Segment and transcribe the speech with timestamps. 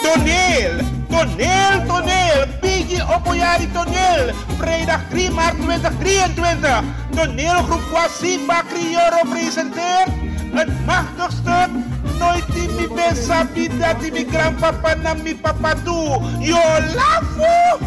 [0.02, 2.46] Toneel, toneel, toneel.
[2.60, 4.32] Piggy Opoyari toneel.
[4.58, 6.83] Vrijdag 3 maart 2023.
[7.14, 10.23] Toneelgroep Kwasiba Crioro presenteert
[10.54, 11.68] het machtigste
[12.18, 16.20] Nooit mi ben sabi dat mi grandpapa na mi papa toe.
[16.40, 16.62] Yo
[16.94, 17.78] lafo!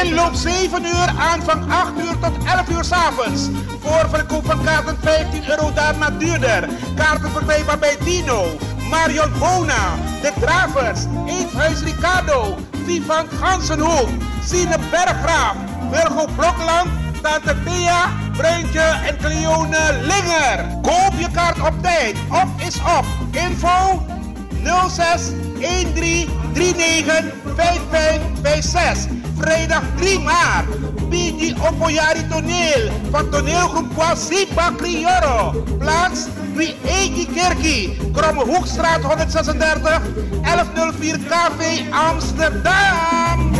[0.00, 3.48] Inloop 7 uur, aanvang 8 uur tot 11 uur s'avonds.
[3.80, 6.68] Voorverkoop van kaarten 15 euro, daarna duurder.
[6.96, 8.46] Kaarten verkrijgbaar bij Dino,
[8.90, 14.08] Marion Bona, De Travers, Eethuis Ricardo, Vivan Gansenhoek,
[14.44, 15.54] Sine Berggraaf,
[15.90, 16.88] Wilgo Blokland,
[17.22, 20.78] Tante Thea, Bruintje en Cleone Linger.
[20.82, 22.16] Koop je kaart op tijd.
[22.28, 23.04] Op is op.
[23.30, 24.02] Info
[24.88, 25.22] 06
[25.58, 27.24] 13 39
[27.56, 29.18] 5556.
[29.36, 30.66] Vrijdag 3 maart.
[31.08, 35.64] Bidi Opoyari Toneel van toneelgroep Kwasipa Crioro.
[35.78, 38.10] Plaats Wie Eki Kerkie.
[38.12, 40.00] Kromme Hoekstraat 136
[40.42, 43.59] 1104 KV Amsterdam.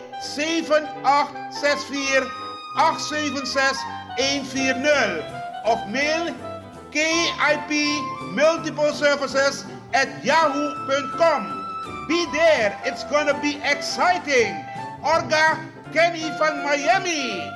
[0.21, 2.29] 7864
[2.77, 3.77] 876
[4.17, 6.35] 140 of mail
[6.91, 7.71] KIP
[8.33, 11.57] Multiple Services at yahoo.com.
[12.07, 14.53] Be there, it's gonna be exciting.
[15.01, 15.57] Orga
[15.93, 17.49] Kenny van Miami.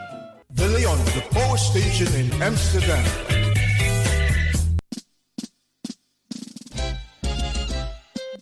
[0.53, 3.03] De Leon, the power station in Amsterdam.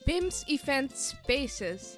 [0.06, 1.98] BIMS Event Spaces.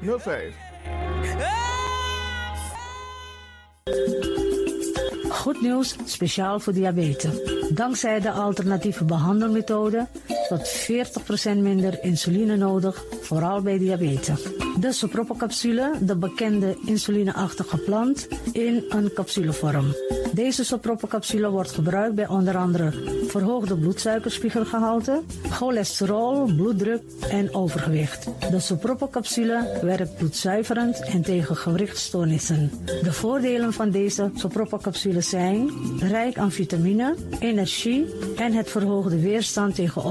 [0.00, 0.54] 5305.
[5.30, 7.40] Goed nieuws, speciaal voor diabetes.
[7.74, 10.06] Dankzij de alternatieve behandelmethode
[10.48, 10.88] tot
[11.54, 14.42] 40% minder insuline nodig, vooral bij diabetes.
[14.80, 19.94] De soproppencapsule, de bekende insulineachtige plant, in een capsulevorm.
[20.32, 22.92] Deze soproppencapsule wordt gebruikt bij onder andere
[23.26, 28.28] verhoogde bloedsuikerspiegelgehalte, cholesterol, bloeddruk en overgewicht.
[28.50, 32.70] De soproppencapsule werkt bloedzuiverend en tegen gewrichtstoornissen.
[33.02, 38.06] De voordelen van deze soproppencapsule zijn rijk aan vitamine, energie
[38.36, 40.02] en het verhoogde weerstand tegen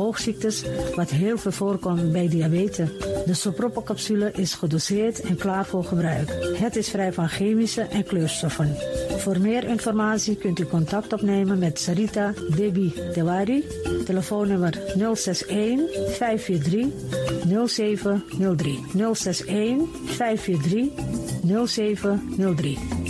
[0.95, 2.89] wat heel veel voorkomt bij diabetes.
[3.25, 6.57] De soproppencapsule is gedoseerd en klaar voor gebruik.
[6.57, 8.75] Het is vrij van chemische en kleurstoffen.
[9.17, 13.63] Voor meer informatie kunt u contact opnemen met Sarita Debi Dewari.
[14.05, 15.79] Telefoonnummer 061
[16.17, 16.87] 543
[17.67, 18.79] 0703.
[19.13, 20.87] 061 543
[21.65, 23.02] 0703.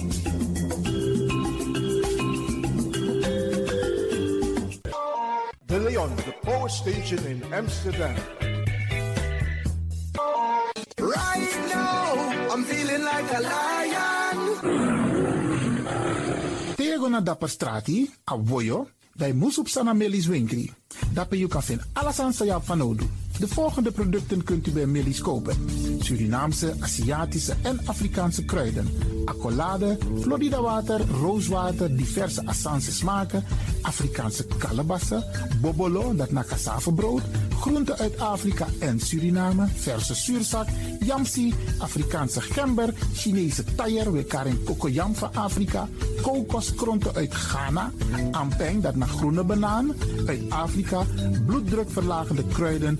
[6.83, 8.15] Station in Amsterdam.
[10.99, 14.37] Right now, I'm feeling like a lion.
[16.75, 20.71] Tego na dapper strati, a voyo, bij Moesop Sana Melis Winkri.
[21.13, 23.22] Dapper you kan vinden alles sa van Odu.
[23.39, 25.55] De volgende producten kunt u bij Melis kopen.
[25.99, 28.87] Surinaamse, Aziatische en Afrikaanse kruiden.
[29.25, 33.43] Accolade, Florida water, rooswater, diverse Assange smaken.
[33.81, 35.23] Afrikaanse kalebassen,
[35.61, 37.21] bobolo, dat na cassavebrood.
[37.59, 40.67] Groenten uit Afrika en Suriname, verse zuurzak,
[40.99, 45.87] yamsi, Afrikaanse gember, Chinese taier, we karing kokoyam van Afrika,
[46.21, 47.91] kokoskronten uit Ghana,
[48.31, 49.93] ampeng, dat naar groene banaan,
[50.25, 51.05] uit Afrika,
[51.45, 52.99] bloeddrukverlagende kruiden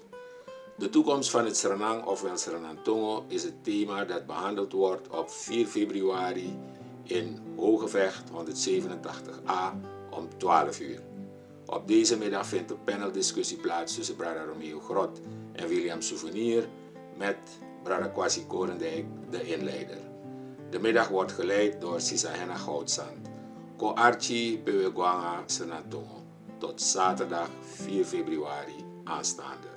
[0.78, 5.68] De toekomst van het Sranang ofwel Sranantongo is het thema dat behandeld wordt op 4
[5.68, 6.58] februari
[7.04, 9.76] in Hogevecht 187a
[10.10, 11.02] om 12 uur.
[11.66, 15.20] Op deze middag vindt een paneldiscussie plaats tussen Brada Romeo Grot
[15.52, 16.68] en William Souvenir
[17.18, 17.38] met
[17.84, 20.09] Brada Kwasi Korendijk, de inleider.
[20.70, 23.28] De middag wordt geleid door Sisahena Goudsand.
[23.78, 26.22] Ko Archie Bewegwanga Senatongo.
[26.58, 29.69] Tot zaterdag 4 februari aanstaande.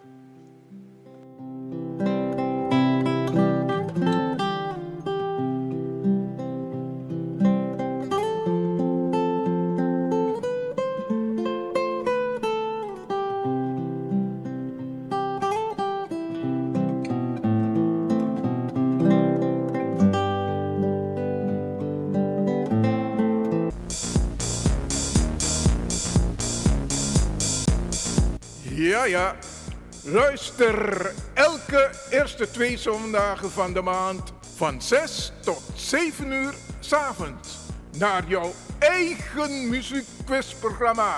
[30.12, 37.59] Luister elke eerste twee zondagen van de maand van 6 tot 7 uur s'avonds
[37.99, 41.16] naar jouw eigen muziekquizprogramma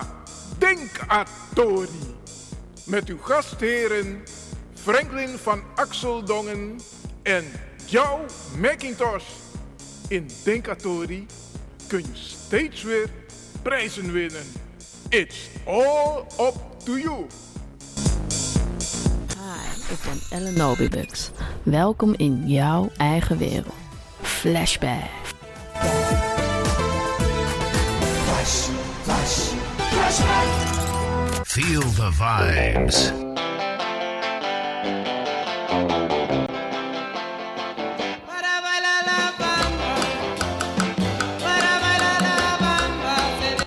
[0.59, 2.17] Denkatori.
[2.85, 4.23] Met uw gastheren
[4.75, 6.81] Franklin van Axeldongen
[7.23, 7.45] en
[7.85, 8.25] jouw
[8.59, 9.29] Macintosh.
[10.09, 11.27] In Denkatori
[11.87, 13.09] kun je steeds weer
[13.63, 14.53] prijzen winnen.
[15.09, 17.27] It's all up to you.
[19.89, 21.31] Ik ben Ellen Nobibux.
[21.63, 23.75] Welkom in jouw eigen wereld.
[24.23, 25.11] Flashback.
[28.25, 28.69] Flash,
[29.03, 31.47] flash, flashback.
[31.47, 33.13] Feel the vibes.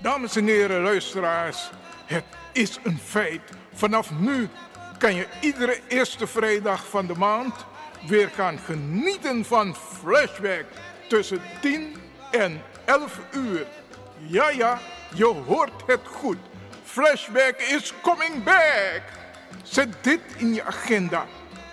[0.02, 1.70] Dames en heren luisteraars,
[2.06, 3.42] het is een feit.
[3.74, 4.50] Vanaf nu
[4.98, 7.54] kan je iedere eerste vrijdag van de maand
[8.08, 10.66] weer gaan genieten van Flashback
[11.08, 11.96] tussen 10
[12.32, 13.68] en 11 uur.
[14.18, 14.80] Ja, ja,
[15.13, 16.38] je hoort het goed.
[16.84, 19.01] Flashback is coming back.
[19.63, 21.25] Zet dit in je agenda.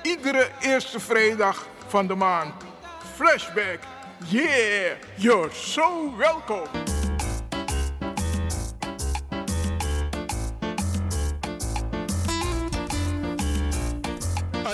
[0.02, 2.54] Iedere eerste vrijdag van de maand.
[3.14, 3.78] Flashback.
[4.28, 6.93] Yeah, you're so welcome.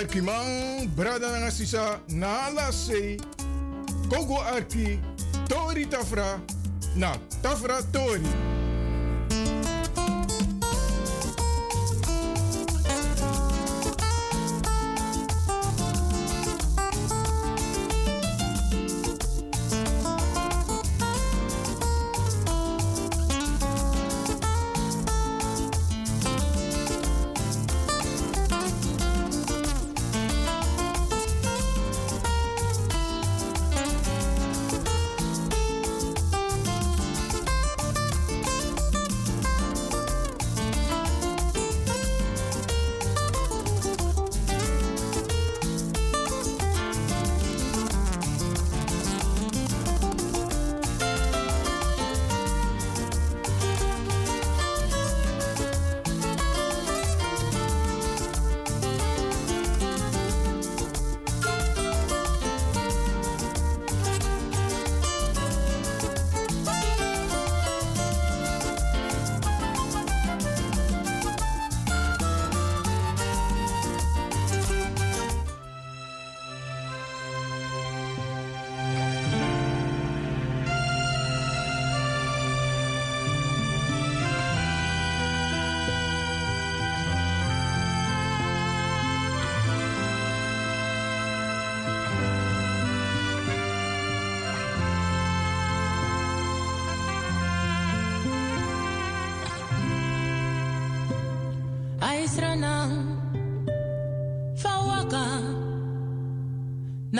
[0.01, 3.17] Arkimang, Brada Nangasisa, Nala Se,
[4.09, 4.99] Kogo Arki,
[5.47, 6.41] Tori Tafra,
[6.95, 8.25] na Tafra Tori.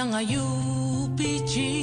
[0.02, 1.81] ng UPG.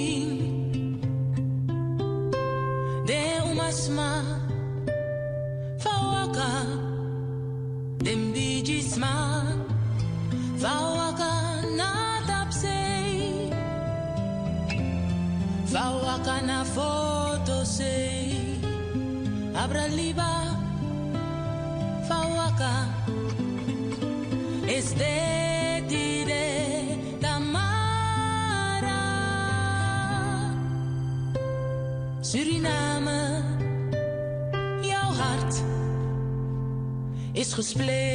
[37.59, 38.08] Is gespleten.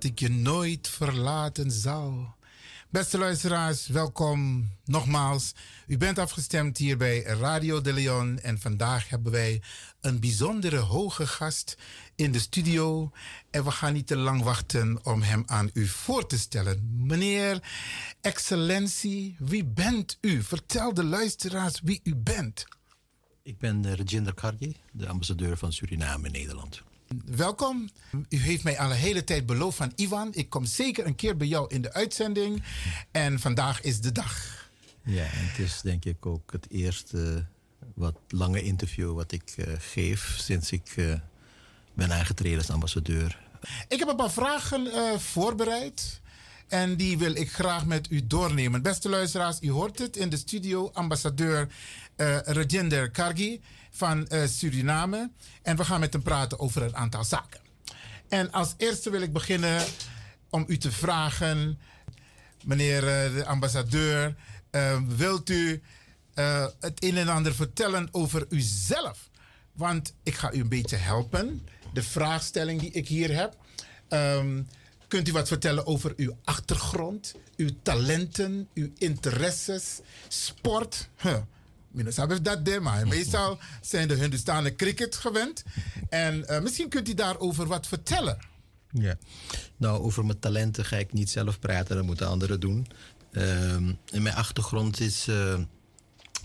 [0.00, 2.34] Dat ik je nooit verlaten zal.
[2.90, 5.54] Beste luisteraars, welkom nogmaals.
[5.86, 9.62] U bent afgestemd hier bij Radio de Leon en vandaag hebben wij
[10.00, 11.76] een bijzondere hoge gast
[12.14, 13.10] in de studio.
[13.50, 17.06] En we gaan niet te lang wachten om hem aan u voor te stellen.
[17.06, 17.62] Meneer
[18.20, 20.42] Excellentie, wie bent u?
[20.42, 22.64] Vertel de luisteraars wie u bent.
[23.42, 26.82] Ik ben uh, Rajinder Kargi, de ambassadeur van Suriname in Nederland.
[27.16, 27.90] Welkom.
[28.28, 30.28] U heeft mij al een hele tijd beloofd van Ivan.
[30.34, 32.62] Ik kom zeker een keer bij jou in de uitzending.
[33.10, 34.68] En vandaag is de dag.
[35.04, 37.46] Ja, en het is denk ik ook het eerste
[37.94, 41.14] wat lange interview wat ik uh, geef sinds ik uh,
[41.94, 43.38] ben aangetreden als ambassadeur.
[43.88, 46.20] Ik heb een paar vragen uh, voorbereid.
[46.68, 48.82] En die wil ik graag met u doornemen.
[48.82, 50.90] Beste luisteraars, u hoort het in de studio.
[50.92, 51.68] Ambassadeur
[52.16, 55.30] uh, Rajinder Kargi van uh, Suriname.
[55.62, 57.60] En we gaan met hem praten over een aantal zaken.
[58.28, 59.84] En als eerste wil ik beginnen
[60.50, 61.80] om u te vragen,
[62.64, 64.36] meneer uh, de ambassadeur,
[65.16, 65.82] wilt u
[66.80, 69.30] het een en ander vertellen over uzelf?
[69.72, 71.66] Want ik ga u een beetje helpen.
[71.92, 73.56] De vraagstelling die ik hier heb.
[74.08, 74.68] Um,
[75.08, 81.08] Kunt u wat vertellen over uw achtergrond, uw talenten, uw interesses, sport?
[81.90, 85.62] Minus dat de, maar meestal zijn de Hindustanen cricket gewend.
[86.08, 88.38] En uh, misschien kunt u daarover wat vertellen.
[88.90, 89.16] Ja,
[89.76, 92.86] nou over mijn talenten ga ik niet zelf praten, dat moeten anderen doen.
[93.30, 95.58] En mijn achtergrond is uh,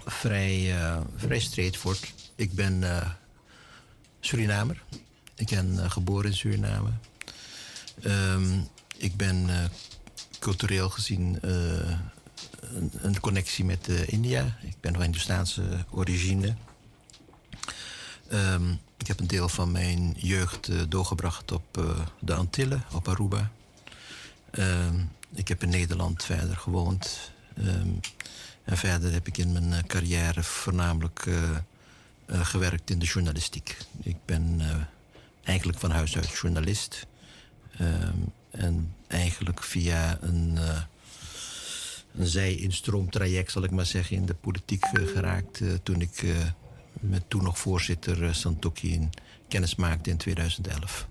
[0.05, 2.13] vrij, uh, vrij straightforward.
[2.35, 2.83] Ik ben
[4.19, 4.83] Surinamer.
[5.35, 6.89] Ik ben geboren in Suriname.
[8.03, 9.49] Um, ik ben
[10.39, 11.39] cultureel gezien
[12.73, 14.57] een, een, connectie met uh, India.
[14.61, 16.55] Ik ben van Hindustaanse origine.
[18.31, 23.51] Um, ik heb een deel van mijn jeugd doorgebracht op de Antillen, op Aruba.
[24.51, 27.31] Um, ik heb in Nederland verder gewoond.
[28.63, 31.27] en verder heb ik in mijn carrière voornamelijk
[32.27, 33.77] gewerkt in de journalistiek.
[34.01, 34.61] Ik ben
[35.43, 37.05] eigenlijk van huis uit journalist.
[38.51, 40.57] En eigenlijk via een,
[42.17, 45.59] een zij-instroomtraject, zal ik maar zeggen, in de politiek uh, geraakt.
[45.59, 46.23] Uh, toen ik
[46.99, 49.09] met toen nog voorzitter Santoki in
[49.47, 51.07] kennis maakte in 2011.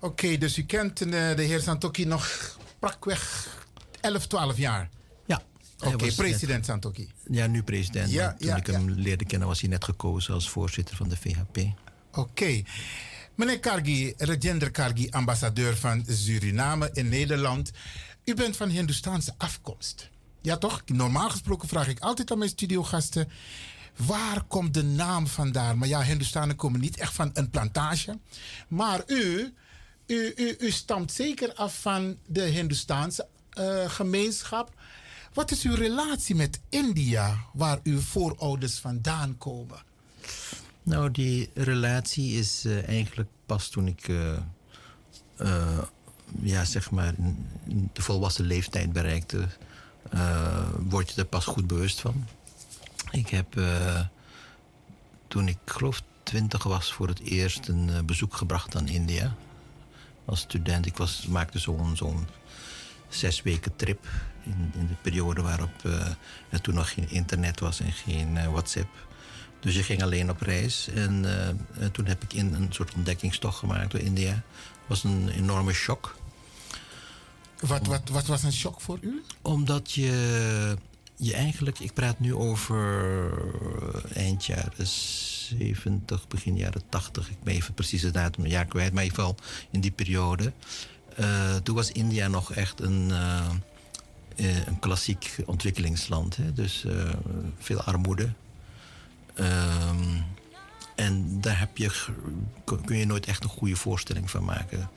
[0.00, 3.48] Oké, okay, dus u kent de heer Santoki nog pakweg
[4.00, 4.88] 11, 12 jaar?
[5.26, 5.42] Ja.
[5.78, 7.10] Oké, okay, president net, Santoki.
[7.30, 8.10] Ja, nu president.
[8.10, 8.94] Ja, toen ja, ik hem ja.
[8.94, 11.56] leerde kennen was hij net gekozen als voorzitter van de VHP.
[11.56, 11.74] Oké.
[12.18, 12.64] Okay.
[13.34, 17.70] Meneer Kargi, Rajendra Kargi, ambassadeur van Suriname in Nederland.
[18.28, 20.10] U bent van Hindoestaanse afkomst.
[20.42, 20.82] Ja, toch?
[20.86, 23.28] Normaal gesproken vraag ik altijd aan mijn studiogasten.
[23.96, 25.78] waar komt de naam vandaan?
[25.78, 28.18] Maar ja, Hindustanen komen niet echt van een plantage.
[28.68, 29.54] Maar u,
[30.06, 34.74] u, u, stamt zeker af van de Hindustaanse eh, gemeenschap.
[35.32, 39.82] Wat is uw relatie met India, waar uw voorouders vandaan komen?
[40.82, 45.78] Nou, die relatie is eh, eigenlijk pas toen ik, eh,
[46.42, 47.14] ja, zeg maar,
[47.92, 49.48] de volwassen leeftijd bereikte,
[50.10, 52.26] eh, word je er pas goed bewust van.
[53.10, 54.00] Ik heb eh,
[55.28, 59.34] toen ik geloof twintig was voor het eerst een eh, bezoek gebracht aan India.
[60.24, 62.26] Als student, ik was, maakte zo'n zo'n
[63.08, 64.06] zes weken trip
[64.42, 65.84] in, in de periode waarop
[66.50, 68.88] er toen nog geen internet was en geen WhatsApp.
[69.60, 70.88] Dus je ging alleen op reis.
[70.88, 71.24] En,
[71.78, 74.30] en toen heb ik in een soort ontdekkingstocht gemaakt door India.
[74.30, 76.17] Het was een enorme shock.
[77.60, 79.22] Wat, wat, wat was een shock voor u?
[79.42, 80.76] Omdat je,
[81.16, 83.32] je eigenlijk, ik praat nu over
[84.14, 87.30] eind jaren 70, begin jaren 80.
[87.30, 89.90] Ik ben even precies de datum, een jaar kwijt, maar in ieder geval in die
[89.90, 90.52] periode.
[91.18, 93.46] Eh, toen was India nog echt een, eh,
[94.36, 96.36] eh, een klassiek ontwikkelingsland.
[96.36, 96.52] Hè?
[96.52, 96.84] Dus
[97.58, 98.32] veel armoede.
[99.34, 100.20] Ehm,
[100.94, 101.90] en daar heb je,
[102.64, 104.90] kun je nooit echt een goede voorstelling van maken.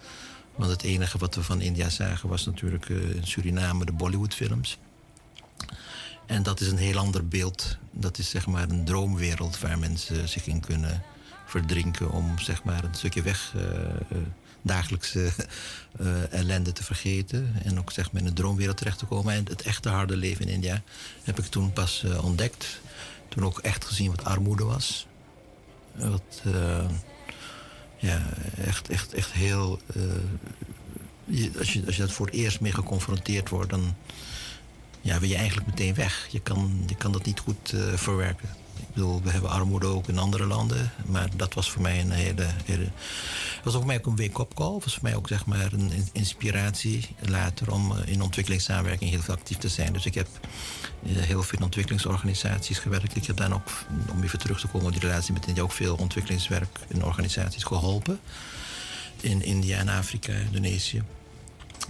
[0.56, 4.78] Want het enige wat we van India zagen was natuurlijk eh, in Suriname de Bollywoodfilms.
[6.26, 7.78] En dat is een heel ander beeld.
[7.92, 11.04] Dat is zeg maar een droomwereld waar mensen zich in kunnen
[11.46, 14.18] verdrinken om zeg maar een stukje weg eh, eh,
[14.62, 15.32] dagelijkse
[16.30, 17.54] ellende te vergeten.
[17.64, 19.34] En ook zeg maar in een droomwereld terecht te komen.
[19.34, 20.82] En het echte harde leven in India
[21.24, 22.82] heb ik toen pas ontdekt.
[23.30, 25.08] Toen ook echt gezien wat armoede was.
[25.96, 26.42] Wat,
[28.02, 28.22] ja,
[28.66, 29.80] echt, echt, echt heel.
[29.96, 33.96] eh, als, je, als je dat voor het eerst mee geconfronteerd wordt, dan
[35.02, 36.28] ja, wil je eigenlijk meteen weg.
[36.32, 38.50] Je kan, je kan dat niet goed eh, verwerken.
[38.80, 40.92] Ik bedoel, we hebben armoede ook in andere landen.
[41.06, 42.48] Maar dat was voor mij een hele.
[42.66, 42.88] hele
[43.64, 44.80] was voor mij ook een wake-up call.
[44.84, 49.22] Was voor mij ook zeg maar een in- inspiratie later om eh, in ontwikkelingssamenwerking heel
[49.22, 49.94] veel actief te zijn.
[49.94, 50.28] Dus ik heb
[51.06, 53.16] eh, heel veel in ontwikkelingsorganisaties gewerkt.
[53.16, 53.70] Ik heb dan ook,
[54.12, 57.64] om even terug te komen op die relatie met India, ook veel ontwikkelingswerk in organisaties
[57.64, 58.20] geholpen.
[59.22, 61.04] In India en Afrika, Indonesië.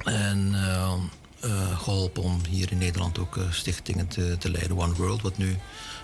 [0.03, 0.93] En eh,
[1.39, 4.77] eh, geholpen om hier in Nederland ook stichtingen te, te leiden.
[4.77, 5.57] One World, wat nu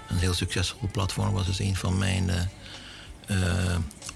[0.10, 2.30] een heel succesvol platform was, is een van mijn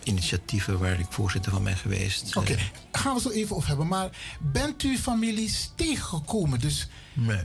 [0.04, 2.36] initiatieven waar ik voorzitter van ben geweest.
[2.36, 2.62] Oké, Eh,
[2.92, 3.88] gaan we zo even over hebben.
[3.88, 4.10] Maar
[4.40, 6.60] bent u families tegengekomen?
[6.60, 7.44] Dus nee.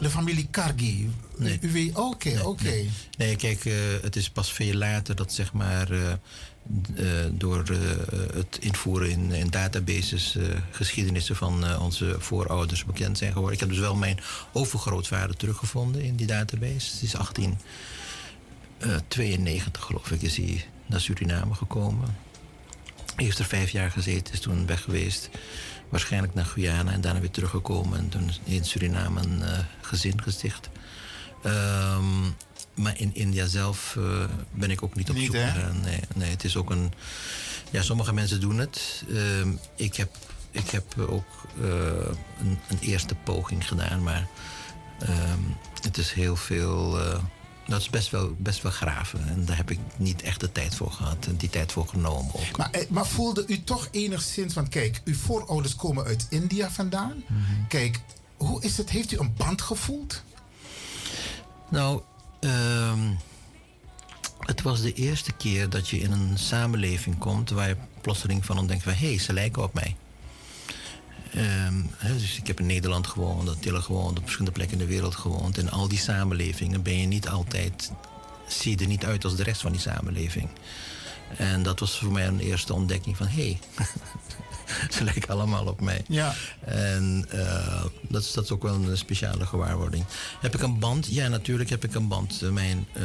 [0.00, 1.10] De familie Kargi?
[1.36, 1.90] Nee.
[1.94, 2.62] Oké, oké.
[2.64, 3.72] Nee, Nee, kijk, eh,
[4.02, 6.12] het is pas veel later dat zeg maar eh,
[7.32, 7.64] door
[8.34, 13.54] het invoeren in, in databases eh, geschiedenissen van onze voorouders bekend zijn geworden.
[13.54, 14.18] Ik heb dus wel mijn
[14.52, 16.92] overgrootvader teruggevonden in die database.
[16.92, 22.16] Het is 1892 geloof ik is hij naar Suriname gekomen.
[23.14, 25.30] Hij heeft er vijf jaar gezeten, is toen weg geweest.
[25.88, 27.98] Waarschijnlijk naar Guyana en daarna weer teruggekomen.
[27.98, 30.68] En toen in Suriname een eh, gezin gesticht.
[31.42, 32.22] Ehm,
[32.74, 35.80] maar in India zelf eh, ben ik ook niet op Niet, zoek gegaan.
[35.80, 36.92] Nee, nee, het is ook een...
[37.70, 39.04] Ja, sommige mensen doen het.
[39.14, 40.16] Ehm, ik, heb,
[40.50, 41.68] ik heb ook eh,
[42.40, 44.26] een, een eerste poging gedaan, maar
[44.98, 45.40] ehm,
[45.82, 46.98] het is heel veel...
[47.66, 49.28] dat is best wel, best wel graven.
[49.28, 51.26] En daar heb ik niet echt de tijd voor gehad.
[51.26, 52.56] En die tijd voor genomen ook.
[52.56, 57.24] Maar, eh, maar voelde u toch enigszins, want kijk, uw voorouders komen uit India vandaan.
[57.68, 58.00] Kijk,
[58.36, 58.90] hoe is het?
[58.90, 60.22] Heeft u een band gevoeld?
[61.68, 62.02] Nou,
[62.40, 63.10] ehm,
[64.40, 68.58] het was de eerste keer dat je in een samenleving komt waar je plotseling van
[68.58, 69.96] ontdekt van hé, hey, ze lijken op mij.
[71.36, 71.74] Ehm,
[72.18, 75.58] dus ik heb in Nederland gewoond, Attila gewoond, op verschillende plekken in de wereld gewoond.
[75.58, 77.92] En al die samenlevingen ben je niet altijd,
[78.46, 80.48] zie je er niet uit als de rest van die samenleving.
[81.36, 83.86] En dat was voor mij een eerste ontdekking van hé, hey,
[84.94, 86.04] ze lijken allemaal op mij.
[86.08, 86.34] Ja.
[86.60, 90.04] En eh, dat, is, dat is ook wel een speciale gewaarwording.
[90.40, 91.06] Heb ik een band?
[91.06, 92.42] Ja, natuurlijk heb ik een band.
[92.42, 93.02] Eh, Mijn, eh,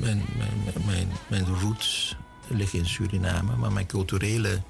[0.00, 2.16] mijn, mijn, mijn, mijn roots
[2.48, 4.62] liggen in Suriname, maar mijn culturele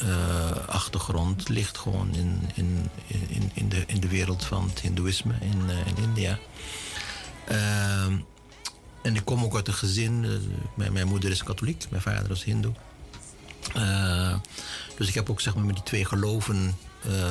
[0.00, 5.34] eh, achtergrond ligt gewoon in, in, in, in, de, in de wereld van het Hindoeïsme
[5.40, 6.38] in, eh, in India.
[7.46, 8.16] Ehm,
[9.02, 10.24] en ik kom ook uit een gezin.
[10.24, 10.30] eh,
[10.74, 12.72] mijn, mijn moeder is katholiek, mijn vader is Hindoe.
[14.96, 16.76] Dus ik heb ook zeg maar, met die twee geloven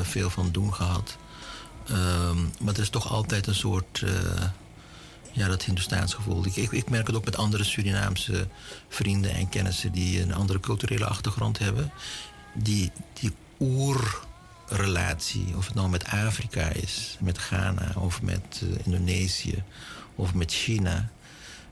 [0.02, 1.18] veel van doen gehad.
[1.88, 4.04] Ehm, maar er is toch altijd een soort.
[5.32, 6.46] ja, dat Hindoestaans gevoel.
[6.46, 8.48] Ik, ik, ik merk het ook met andere Surinaamse
[8.90, 11.92] vrienden en kennissen die een andere culturele achtergrond hebben.
[12.54, 19.64] Die, die oerrelatie, of het nou met Afrika is, met Ghana of met eh, Indonesië
[20.16, 21.10] of met China.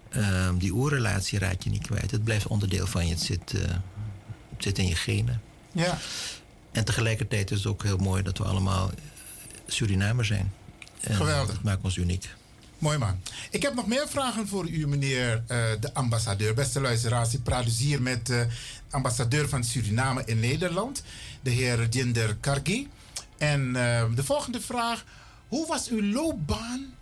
[0.10, 2.12] Ehm, die oerrelatie raad je niet kwijt.
[2.12, 3.14] Het blijft onderdeel van je.
[3.14, 3.62] Het zit, eh,
[4.50, 5.42] het zit in je genen.
[5.72, 5.98] Ja.
[6.72, 8.92] En tegelijkertijd is het ook heel mooi dat we allemaal
[9.68, 10.54] Surinamers zijn.
[11.00, 11.56] En Geweldig.
[11.56, 12.30] Dat maakt ons uniek.
[12.78, 13.20] Mooi man.
[13.50, 16.54] Ik heb nog meer vragen voor u, meneer eh, de ambassadeur.
[16.54, 18.48] Beste luisteraars, ik praat dus hier met
[18.90, 21.04] ambassadeur van Suriname in Nederland,
[21.42, 22.90] de heer Jinder Kargi.
[23.38, 25.04] En eh, de volgende vraag:
[25.48, 26.94] hoe was uw loopbaan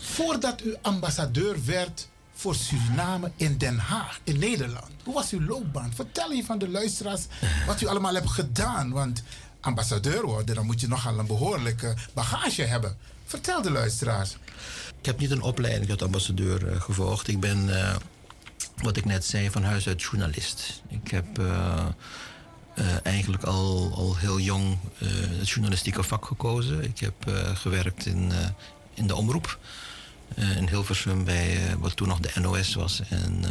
[0.00, 4.90] voordat u ambassadeur werd voor Suriname in Den Haag, in Nederland?
[5.04, 5.92] Hoe was uw loopbaan?
[5.94, 7.26] Vertel je van de luisteraars
[7.66, 8.90] wat u allemaal hebt gedaan.
[8.90, 9.22] Want
[9.60, 12.96] ambassadeur worden, dan moet je nogal een behoorlijke bagage hebben.
[13.24, 14.36] Vertel de luisteraars.
[14.98, 17.28] Ik heb niet een opleiding tot ambassadeur eh, gevolgd.
[17.28, 17.96] Ik ben, eh,
[18.82, 20.82] wat ik net zei, van huis uit journalist.
[20.88, 21.86] Ik heb eh,
[22.74, 26.84] eh, eigenlijk al, al heel jong eh, het journalistieke vak gekozen.
[26.84, 27.14] Ik heb
[27.54, 28.32] gewerkt in,
[28.94, 29.58] in de omroep.
[30.34, 33.42] in Hilversum bij wat toen nog de NOS was en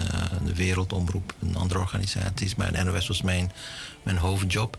[0.45, 2.55] de Wereldomroep en andere organisaties.
[2.55, 3.51] Maar de NOS was mijn,
[4.03, 4.77] mijn hoofdjob.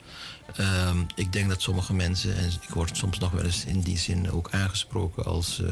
[0.56, 3.98] Ehm, ik denk dat sommige mensen, en ik word soms nog wel eens in die
[3.98, 5.62] zin ook aangesproken als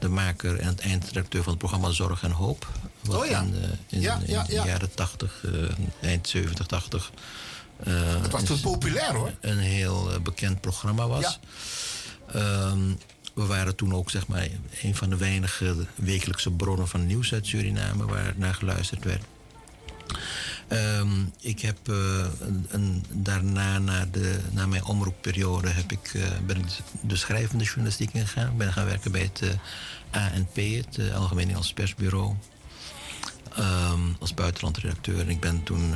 [0.00, 2.68] de maker en het eindredacteur van het programma Zorg en Hoop.
[3.00, 3.40] Wat Oh ja.
[3.40, 4.64] in, eh, in, Ja, in ja, de ja.
[4.66, 5.52] jaren 80, eh,
[6.08, 7.10] eind 70, 80.
[7.84, 9.32] eh, Het was toen populair hoor.
[9.40, 11.38] een heel bekend programma was.
[12.32, 12.78] Ehm,
[13.34, 14.48] we waren toen ook zeg maar
[14.82, 19.22] een van de weinige wekelijkse bronnen van nieuws uit Suriname waar naar geluisterd werd.
[20.70, 21.08] Ehm,
[21.40, 21.94] ik heb eh,
[22.40, 26.64] een, een- daarna, na, de, na mijn omroepperiode, heb ik, eh, ben ik
[27.02, 28.50] de schrijvende journalistiek ingegaan.
[28.50, 29.40] Ik ben gaan werken bij het
[30.10, 32.34] eh, ANP, het Algemeen Nederlands Persbureau.
[33.56, 35.20] Ehm, als buitenlandredacteur.
[35.20, 35.94] En ik ben toen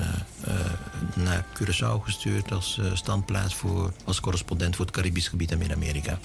[1.14, 6.18] naar Curaçao gestuurd als standplaats voor, als correspondent voor het Caribisch gebied en Midden-Amerika.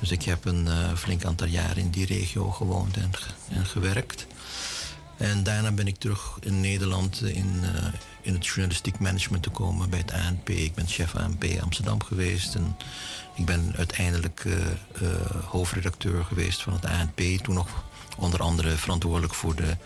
[0.00, 4.26] Dus ik heb een flink aantal jaren in die regio gewoond en, ge- en gewerkt.
[5.18, 7.84] En daarna ben ik terug in Nederland eh, in, eh,
[8.20, 10.48] in het journalistiek management te komen bij het ANP.
[10.48, 12.54] Ik ben chef ANP Amsterdam geweest.
[12.54, 12.76] En
[13.34, 15.06] ik ben uiteindelijk eh,
[15.44, 17.20] hoofdredacteur geweest van het ANP.
[17.42, 17.84] Toen nog
[18.16, 19.76] onder andere verantwoordelijk voor de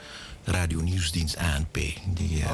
[0.44, 1.78] radionieuwsdienst ANP.
[2.06, 2.44] Die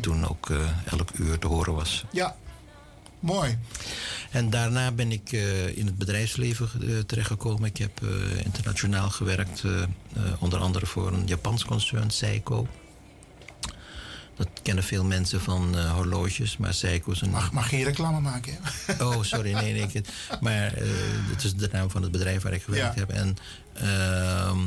[0.00, 0.52] toen ook
[0.84, 2.04] elk uur te horen was.
[2.10, 2.36] Ja,
[3.20, 3.58] mooi.
[4.30, 7.64] En daarna ben ik eh, in het bedrijfsleven eh, terechtgekomen.
[7.68, 9.62] Ik heb eh, internationaal gewerkt,
[10.38, 12.66] onder andere voor een Japans concern, Seiko.
[14.36, 17.30] Dat kennen veel mensen van horloges, maar Seiko is een...
[17.30, 18.58] Mag, mag geen reclame maken.
[18.62, 19.04] hè?
[19.06, 19.86] Oh, sorry, nee, nee.
[19.92, 20.08] ik-
[20.40, 20.88] maar eh,
[21.30, 23.00] het is de naam van het bedrijf waar ik gewerkt Ja.
[23.00, 23.10] heb.
[23.10, 23.36] En,
[23.74, 24.58] ehm,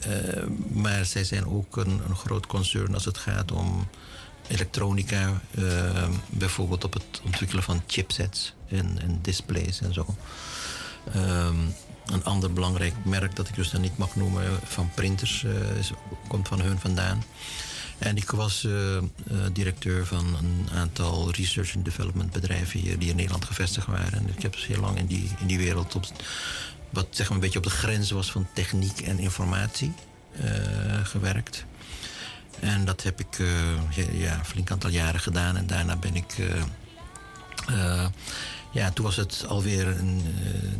[0.00, 3.88] eh, maar zij zijn ook een, een groot concern als het gaat om
[4.48, 5.40] elektronica.
[5.54, 10.06] eh, bijvoorbeeld op het ontwikkelen van chipsets en, en displays en zo.
[11.12, 11.56] Ehm,
[12.04, 15.52] een ander belangrijk merk dat ik dus dan niet mag noemen van printers eh,
[16.28, 17.22] komt van hun vandaan.
[17.98, 19.02] En ik was eh, eh,
[19.52, 24.12] directeur van een aantal research and development bedrijven hier die in Nederland gevestigd waren.
[24.12, 26.04] En ik heb dus heel lang in die, in die wereld, op,
[26.90, 29.92] wat zeg maar een beetje op de grens was van techniek en informatie,
[30.32, 31.64] eh, gewerkt.
[32.60, 35.56] En dat heb ik eh, ja, een flink aantal jaren gedaan.
[35.56, 36.34] En daarna ben ik.
[36.38, 36.62] eh,
[37.66, 38.06] eh,
[38.72, 40.22] ja, toen was het alweer een,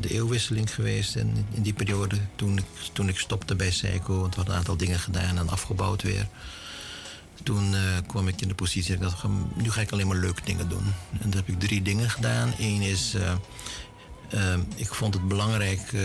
[0.00, 1.16] de eeuwwisseling geweest.
[1.16, 4.60] En in die periode, toen ik, toen ik stopte bij Seiko, want we hadden een
[4.60, 6.26] aantal dingen gedaan en afgebouwd weer.
[7.42, 7.74] Toen
[8.06, 10.68] kwam ik in de positie dat ik dacht, nu ga ik alleen maar leuke dingen
[10.68, 10.84] doen.
[11.12, 12.54] En toen heb ik drie dingen gedaan.
[12.58, 13.14] Eén is,
[14.28, 16.00] eh, eh, ik vond het belangrijk, eh,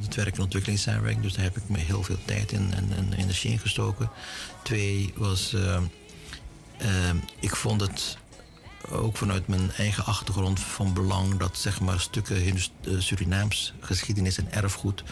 [0.00, 1.22] het werk in ontwikkelingssamenwerking.
[1.22, 4.10] Dus daar heb ik me heel veel tijd en, en, en energie in gestoken.
[4.62, 5.76] Twee was, eh,
[6.76, 8.18] eh, ik vond het
[8.90, 12.60] ook vanuit mijn eigen achtergrond van belang dat zeg maar, stukken eh,
[12.98, 15.04] Surinaams geschiedenis en erfgoed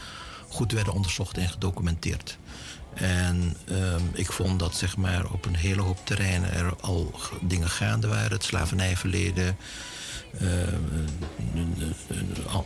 [0.48, 2.38] goed werden onderzocht en gedocumenteerd.
[2.94, 7.68] En ehm, ik vond dat zeg maar, op een hele hoop terreinen er al dingen
[7.68, 8.32] gaande waren.
[8.32, 9.56] Het slavernijverleden,
[10.38, 10.48] eh,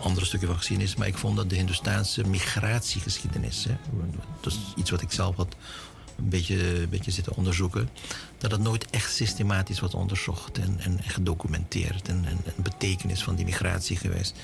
[0.01, 0.97] andere stukken van geschiedenis.
[0.97, 3.77] Maar ik vond dat de Hindoestaanse migratiegeschiedenis, hè,
[4.41, 5.57] dat is iets wat ik zelf had
[6.19, 7.89] een beetje, een beetje zitten onderzoeken,
[8.39, 12.09] dat het nooit echt systematisch wordt onderzocht en, en, en gedocumenteerd.
[12.09, 14.35] En, en, en betekenis van die migratie geweest.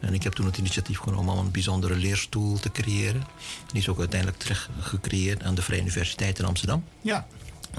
[0.00, 3.22] En ik heb toen het initiatief genomen om een bijzondere leerstoel te creëren.
[3.66, 6.84] Die is ook uiteindelijk terecht gecreëerd aan de Vrije Universiteit in Amsterdam.
[7.00, 7.26] Ja.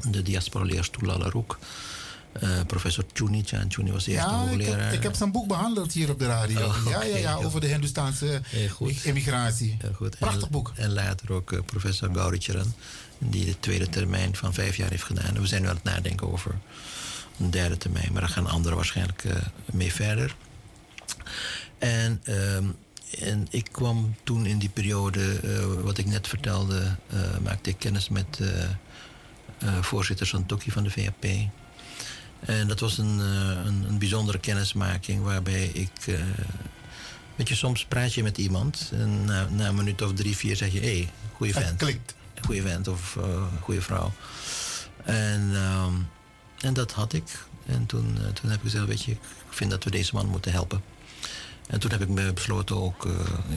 [0.10, 1.60] De diaspora leerstoel Alaroek.
[2.40, 4.84] Eh professor Chuni, Chan Chuni was de eerste Ja, ik hoogleraar.
[4.84, 6.66] heb, ik heb zijn boek behandeld hier op de radio.
[6.66, 8.42] Oh, ja, ja, ja, over de Hindoestaanse
[9.04, 9.78] immigratie.
[9.96, 10.18] Goed.
[10.18, 10.72] Prachtig en, boek.
[10.76, 12.74] En later ook eh, professor Gauricharan,
[13.18, 15.40] die de tweede termijn van vijf jaar heeft gedaan.
[15.40, 16.56] We zijn nu aan het nadenken over
[17.40, 19.36] een derde termijn, maar daar gaan anderen waarschijnlijk eh,
[19.72, 20.36] mee verder.
[21.80, 22.66] En ehm,
[23.20, 27.76] en ik kwam toen in die periode, eh, wat ik net vertelde, eh, maakte ik
[27.80, 31.26] kennis met eh, eh, voorzitter Santokki van de VAP.
[32.46, 36.08] En dat was een, eh, een, een bijzondere kennismaking waarbij ik.
[36.08, 36.20] eh,
[37.36, 40.56] weet je, soms praat je met iemand en na, na een minuut of drie, vier
[40.56, 41.78] zeg je: hé, hey, goeie Het vent.
[41.78, 42.16] klikt.
[42.46, 44.12] Goeie vent of eh goeie vrouw.
[45.04, 45.94] En, ehm,
[46.60, 47.46] en dat had ik.
[47.66, 50.52] En toen, toen heb ik gezegd: Weet je, ik vind dat we deze man moeten
[50.52, 50.82] helpen.
[51.68, 53.06] En toen heb ik me besloten ook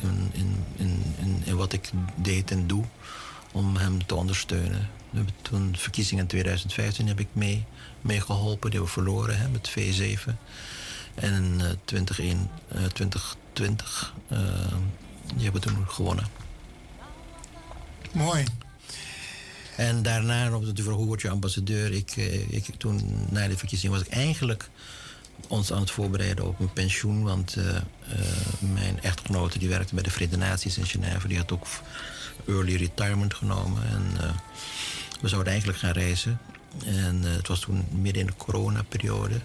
[0.02, 2.84] in, in, in, in, wat ik deed en doe
[3.52, 4.88] om hem te ondersteunen.
[5.42, 7.64] Toen verkiezingen in 2015 heb ik mee,
[8.06, 8.70] mee geholpen.
[8.70, 10.30] Die hebben we verloren hè, met V7.
[11.14, 14.38] En in eh, 2021, eh, 2020 eh,
[15.34, 16.26] die hebben we toen gewonnen.
[18.12, 18.44] Mooi.
[19.76, 21.92] En daarna, op de vraag hoe word je ambassadeur?
[21.92, 24.68] Ik, eh, ik, toen, na de verkiezing was ik eigenlijk
[25.48, 27.22] ons aan het voorbereiden op een pensioen.
[27.22, 27.82] Want eh, eh,
[28.58, 31.28] mijn echtgenote die werkte bij de Verenigde Naties in Genève.
[31.28, 31.66] Die had ook
[32.46, 33.82] early retirement genomen.
[33.88, 34.34] En
[35.20, 36.40] we zouden eigenlijk gaan reizen.
[36.84, 39.40] En eh, het was toen midden in de coronaperiode.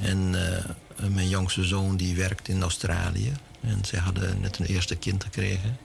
[0.00, 0.64] En eh,
[1.08, 3.32] mijn jongste zoon die werkt in Australië.
[3.60, 5.78] En zij hadden net een eerste kind gekregen.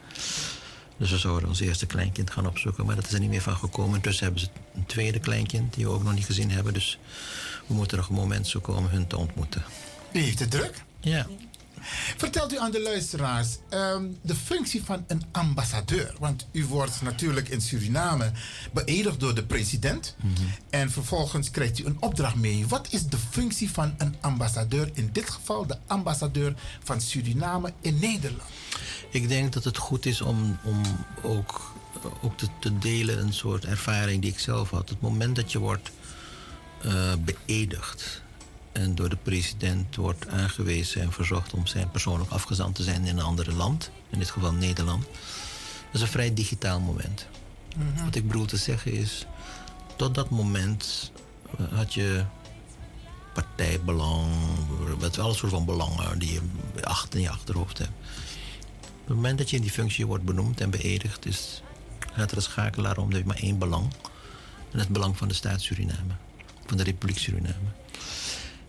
[0.98, 2.86] Dus we zouden ons eerste kleinkind gaan opzoeken.
[2.86, 3.96] Maar dat is er niet meer van gekomen.
[3.96, 6.74] Intussen hebben ze een tweede kleinkind die we ook nog niet gezien hebben.
[6.74, 7.00] Dus
[7.68, 9.64] we moeten nog een moment zoeken om hun te ontmoeten.
[10.12, 10.84] U heeft het druk.
[11.00, 11.28] Ja.
[12.18, 16.16] Vertelt u aan de luisteraars ehm, de functie van een ambassadeur.
[16.20, 18.32] Want u wordt natuurlijk in Suriname
[18.74, 20.16] beëdigd door de president.
[20.70, 22.68] En vervolgens krijgt u een opdracht mee.
[22.68, 24.90] Wat is de functie van een ambassadeur?
[24.94, 28.50] In dit geval de ambassadeur van Suriname in Nederland.
[29.10, 30.82] Ik denk dat het goed is om, om
[31.22, 31.74] ook,
[32.22, 34.90] ook te, te delen een soort ervaring die ik zelf had.
[34.90, 35.92] Het moment dat je wordt
[36.82, 38.24] eh, beëdigd
[38.76, 43.18] en door de president wordt aangewezen en verzocht om zijn persoonlijk afgezant te zijn in
[43.18, 47.28] een ander land, in dit geval Nederland, dat is een vrij digitaal moment.
[48.04, 49.26] Wat ik bedoel te zeggen is,
[49.96, 51.12] tot dat moment
[51.58, 52.26] eh, had je
[53.34, 54.32] partijbelang,
[55.00, 56.42] met alle soorten van belangen die je
[56.84, 57.92] achter in je achterhoofd hebt.
[58.82, 61.62] Op het moment dat je in die functie wordt benoemd en beëdigd, is,
[62.14, 63.12] gaat er een schakelaar om.
[63.12, 63.94] Heb je maar één belang.
[64.72, 66.14] En het belang van de staat Suriname.
[66.66, 67.85] Van de Republiek Suriname.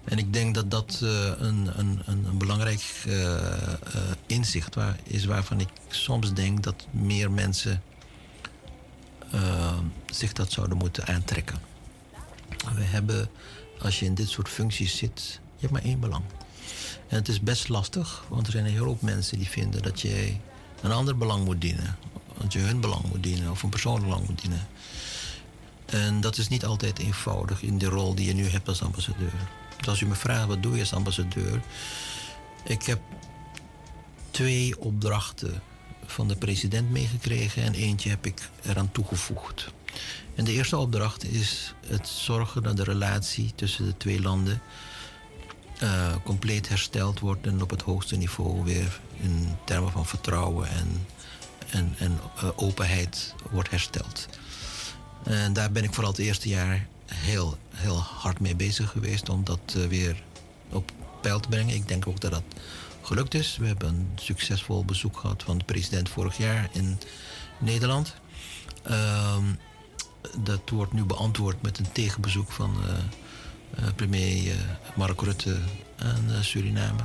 [0.07, 3.79] En ik denk dat dat eh, een, een, een, belangrijk eh, eh,
[4.27, 7.83] inzicht waar, is waarvan ik soms denk dat meer mensen
[10.07, 11.59] zich dat zouden moeten aantrekken.
[12.75, 13.29] We hebben,
[13.81, 16.25] als je in dit soort functies zit, je hebt maar één belang.
[17.09, 20.01] En het is best lastig, want er zijn een hele hoop mensen die vinden dat
[20.01, 20.35] je
[20.83, 21.97] een ander belang moet dienen.
[22.40, 24.66] Dat je hun belang moet dienen of een persoonlijk belang moet dienen.
[25.87, 29.33] En dat is niet altijd eenvoudig in de rol die je nu hebt als ambassadeur.
[29.88, 31.61] Als u me vraagt wat doe je als ambassadeur,
[32.64, 33.01] ik heb
[34.31, 35.62] twee opdrachten
[36.07, 39.72] van de president meegekregen en eentje heb ik eraan toegevoegd.
[40.35, 44.61] En de eerste opdracht is het zorgen dat de relatie tussen de twee landen
[45.79, 51.07] eh, compleet hersteld wordt en op het hoogste niveau weer in termen van vertrouwen en,
[51.70, 54.29] en, en eh, openheid wordt hersteld.
[55.25, 59.45] En daar ben ik vooral het eerste jaar heel, heel hard mee bezig geweest om
[59.45, 60.23] dat eh, weer
[60.71, 60.90] op
[61.21, 61.75] peil te brengen.
[61.75, 62.42] Ik denk ook dat dat
[63.03, 63.57] gelukt is.
[63.57, 66.99] We hebben een succesvol bezoek gehad van de president vorig jaar in
[67.59, 68.14] Nederland.
[68.83, 69.45] Ehm,
[70.38, 72.95] dat wordt nu beantwoord met een tegenbezoek van eh,
[73.85, 74.57] eh, premier eh,
[74.97, 75.59] Mark Rutte
[75.99, 77.03] aan Suriname.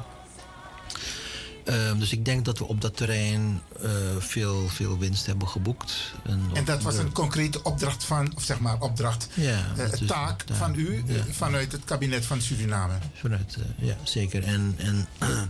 [1.71, 6.13] Ehm, dus ik denk dat we op dat terrein eh, veel, veel winst hebben geboekt.
[6.53, 10.75] En dat was een concrete opdracht van, of zeg maar opdracht, Ja, is- taak van
[10.75, 11.23] u ja.
[11.31, 12.93] vanuit het kabinet van Suriname.
[13.13, 14.43] Vanuit, eh, ja, zeker.
[14.43, 15.07] En, en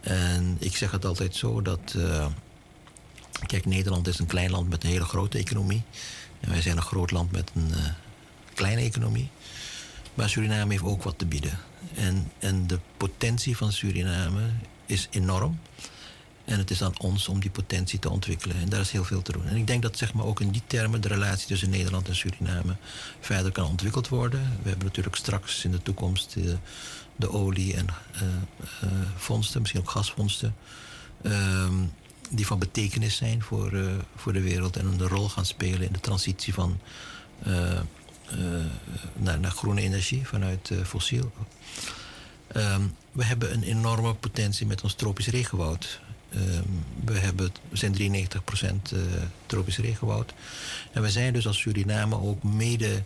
[0.00, 1.94] En ik zeg het altijd zo dat.
[1.96, 2.26] eh,
[3.46, 5.82] kijk, Nederland is een klein land met een hele grote economie.
[6.40, 7.84] En wij zijn een groot land met een eh,
[8.54, 9.28] kleine economie.
[10.14, 11.58] Maar Suriname heeft ook wat te bieden.
[11.94, 14.50] En, en de potentie van Suriname
[14.86, 15.58] is enorm.
[16.44, 18.56] En het is aan ons om die potentie te ontwikkelen.
[18.56, 19.46] En daar is heel veel te doen.
[19.46, 22.16] En ik denk dat zeg maar, ook in die termen de relatie tussen Nederland en
[22.16, 22.76] Suriname
[23.20, 24.40] verder kan ontwikkeld worden.
[24.62, 26.56] We hebben natuurlijk straks in de toekomst de,
[27.16, 28.22] de olie- en eh,
[28.80, 30.54] eh, vondsten, misschien ook gasvondsten.
[31.22, 31.74] ehm,
[32.30, 33.86] die van betekenis zijn voor, eh,
[34.16, 36.80] voor de wereld en een rol gaan spelen in de transitie van,
[37.42, 37.80] eh, eh,
[39.12, 41.32] naar, naar groene energie vanuit eh, fossiel.
[42.46, 42.82] Ehm,
[43.12, 46.00] we hebben een enorme potentie met ons tropisch regenwoud.
[46.34, 46.62] Ehm,
[47.04, 48.98] we, hebben, we zijn 93% eh,
[49.46, 50.34] tropisch regenwoud.
[50.92, 53.02] En we zijn dus als Suriname ook mede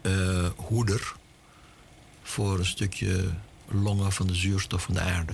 [0.00, 1.14] eh, hoeder
[2.22, 3.30] voor een stukje
[3.68, 5.32] longen van de zuurstof van de aarde.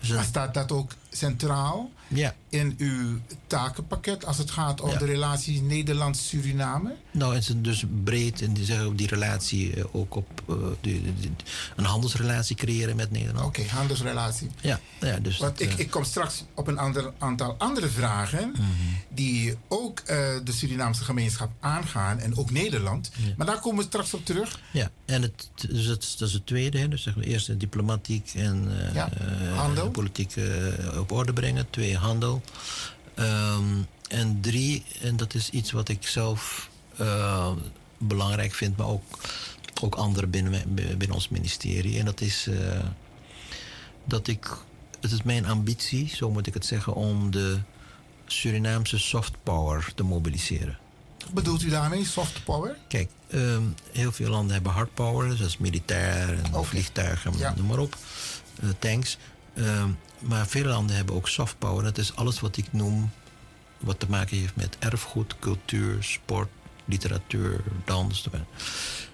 [0.00, 2.34] Dus Maar staat dat ook centraal Ja.
[2.48, 4.98] in uw takenpakket als het gaat om Ja.
[4.98, 6.94] de relatie Nederland-Suriname?
[7.10, 11.02] Nou, het is dus breed en die zeggen die relatie eh, ook op eh, die-
[11.02, 11.30] die- die-
[11.76, 13.46] een handelsrelatie creëren met Nederland.
[13.46, 14.50] Oké, handelsrelatie.
[14.60, 15.38] Ja, ja dus.
[15.38, 18.52] Want dat, ik, eh, ik kom straks op een ander, aantal andere vragen
[19.08, 23.10] die ook de Surinaamse gemeenschap aangaan en ook Nederland.
[23.36, 24.60] Maar daar komen we straks op terug.
[24.72, 26.78] Ja, en het, dus het, dat is het tweede.
[26.78, 26.88] Hè.
[26.88, 29.90] Dus zeg maar eerst diplomatiek en eh, handel.
[29.90, 30.44] politiek eh,
[31.10, 31.70] op orde brengen.
[31.70, 32.42] Twee, handel.
[33.14, 37.52] Ehm, en drie, en dat is iets wat ik zelf eh,
[37.98, 39.18] belangrijk vind, maar ook,
[39.82, 41.98] ook anderen binnen, binnen ons ministerie.
[41.98, 42.84] En dat is eh,
[44.04, 44.56] dat ik,
[45.00, 47.58] het is mijn ambitie, zo moet ik het zeggen, om de
[48.26, 50.78] Surinaamse soft power te mobiliseren.
[51.18, 52.04] Wat bedoelt u daarmee?
[52.04, 52.76] Soft power?
[52.88, 57.78] Kijk, ehm, heel veel landen hebben hard power, zoals militair en vliegtuigen, en noem maar
[57.78, 57.96] op,
[58.60, 59.18] eh, tanks.
[59.56, 61.84] Ehm, maar veel landen hebben ook soft power.
[61.84, 63.10] Dat is alles wat ik noem,
[63.78, 66.48] wat te maken heeft met erfgoed, cultuur, sport,
[66.84, 68.28] literatuur, dans.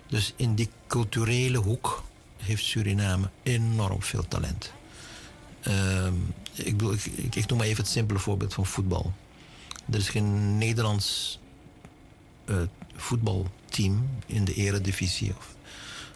[0.07, 2.05] Dus in die culturele hoek
[2.37, 4.73] heeft Suriname enorm veel talent.
[5.61, 6.15] Ehm,
[6.53, 9.13] ik, bedoel, ik, noem maar even het simpele voorbeeld van voetbal.
[9.91, 11.39] Er is geen Nederlands
[12.45, 12.57] eh,
[12.95, 15.55] voetbalteam in de eredivisie of,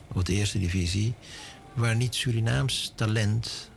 [0.08, 1.14] of de eerste divisie...
[1.74, 3.70] waar niet Surinaams talent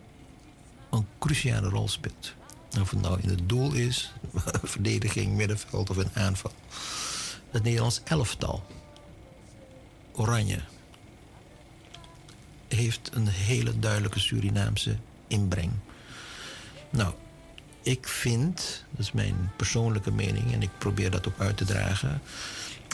[0.89, 2.33] een cruciale rol speelt.
[2.81, 4.13] Of het nou in het doel is,
[4.63, 6.51] verdediging, middenveld of een aanval.
[7.49, 8.63] Het Nederlands elftal,
[10.11, 10.59] Oranje,
[12.67, 15.71] heeft een hele duidelijke Surinaamse inbreng.
[16.89, 17.13] Nou,
[17.81, 22.21] ik vind, dat is mijn persoonlijke mening en ik probeer dat ook uit te dragen.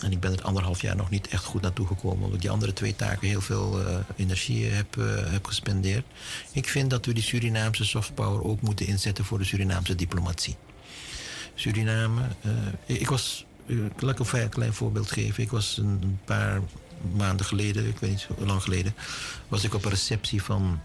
[0.06, 2.49] En ik ben er anderhalf jaar nog niet echt goed naartoe gekomen, omdat ik die
[2.49, 6.06] andere twee taken heel veel eh, energie heb, eh, heb gespendeerd.
[6.51, 10.56] Ik vind dat we die Surinaamse softpower ook moeten inzetten voor de Surinaamse diplomatie.
[11.56, 12.51] Suriname, eh,
[12.86, 13.45] ik was,
[13.97, 15.43] laat ik een klein voorbeeld geven.
[15.43, 16.62] Ik was een, paar
[17.16, 18.95] maanden geleden, ik weet niet hoe lang geleden,
[19.47, 20.80] was ik op een receptie van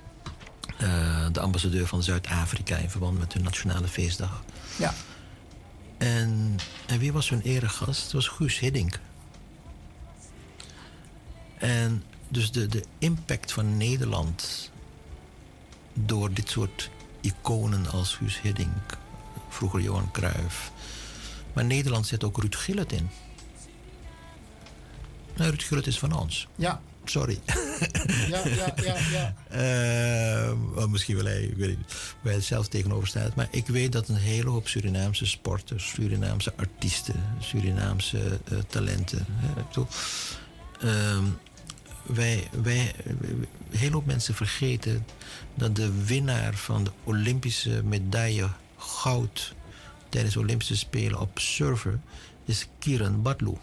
[1.32, 4.42] de ambassadeur van Zuid-Afrika in verband met hun nationale feestdag.
[4.78, 4.94] Ja.
[5.98, 6.56] En,
[6.86, 8.02] en wie was hun eregast?
[8.02, 8.98] Het was Guus Hiddink.
[11.60, 14.70] En dus de, de impact van Nederland
[15.92, 16.90] door dit soort
[17.20, 18.98] iconen als Guus Hiddink,
[19.48, 20.72] vroeger Johan Cruijff.
[21.52, 23.10] Maar Nederland zet ook Ruud Gillet in.
[25.36, 26.48] Nou, Ruud Gullit is van ons.
[26.56, 26.80] Ja.
[27.04, 27.40] Sorry.
[28.28, 29.34] Ja, ja, ja, ja.
[29.50, 33.34] Eh, wel, misschien wel hij, ik weet niet hij het zelf tegenover staat.
[33.34, 39.26] Maar ik weet dat een hele hoop Surinaamse sporters, Surinaamse artiesten, Surinaamse eh, talenten.
[39.28, 39.86] Hè, ik bedoel,
[40.80, 41.24] ehm,
[42.02, 42.94] wij, wij,
[43.70, 45.06] hele hoop mensen vergeten
[45.54, 49.54] dat de winnaar van de Olympische medaille goud
[50.08, 52.02] tijdens de Olympische Spelen op surfen
[52.44, 53.54] is Kiran Badlu.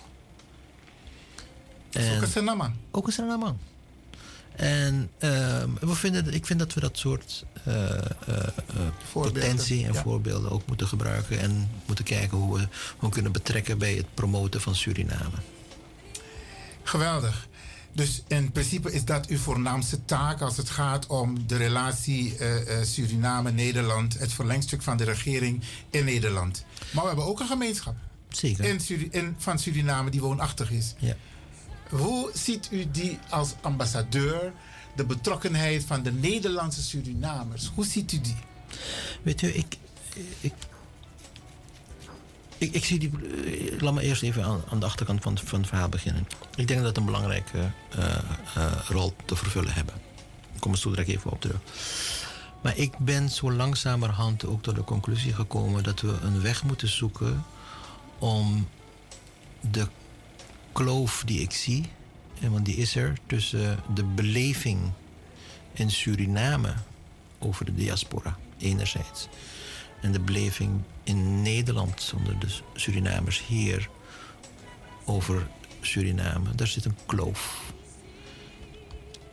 [1.90, 2.72] is ook een Suriname.
[2.92, 3.54] Ook een Suriname.
[4.56, 9.94] En ehm, we vinden, ik vind dat we dat soort eh, eh, eh, potentie en
[9.94, 10.02] ja.
[10.02, 11.40] voorbeelden ook moeten gebruiken.
[11.40, 12.68] En moeten kijken hoe we
[12.98, 15.38] hoe we kunnen betrekken bij het promoten van Suriname.
[16.84, 17.48] Geweldig.
[17.98, 22.80] Dus in principe is dat uw voornaamste taak als het gaat om de relatie eh,
[22.80, 26.66] eh, Suriname-Nederland, het verlengstuk van de regering in Nederland.
[26.92, 27.96] Maar we hebben ook een gemeenschap
[28.30, 28.66] Zeker.
[28.66, 30.94] in Suri- in, van Suriname die woonachtig is.
[30.98, 31.16] Ja.
[31.90, 34.54] Hoe ziet u die als ambassadeur,
[34.96, 37.72] de betrokkenheid van de Nederlandse Surinamers?
[37.76, 38.38] Hoe ziet u die?
[39.22, 39.78] Weet u, ik,
[40.40, 40.54] ik,
[42.58, 43.12] ik, ik zie die.
[43.74, 46.28] eh, Laat me eerst even aan, de achterkant van, van het verhaal beginnen.
[46.56, 48.16] Ik denk dat het een belangrijke eh,
[48.56, 49.96] eh, rol te vervullen hebben.
[50.54, 51.58] Ik kom er zo direct even op terug.
[52.62, 56.88] Maar ik ben zo langzamerhand ook tot de conclusie gekomen dat we een weg moeten
[56.88, 57.46] zoeken
[58.20, 58.68] om
[59.72, 59.88] de
[60.72, 61.90] kloof die ik zie
[62.42, 64.80] En want die is er tussen de beleving
[65.74, 66.74] in Suriname
[67.40, 69.28] over de diaspora, enerzijds.
[70.02, 73.90] En de beleving in Nederland onder de Surinamers hier
[75.06, 75.48] over
[75.82, 76.56] Suriname.
[76.56, 77.62] Daar zit een kloof.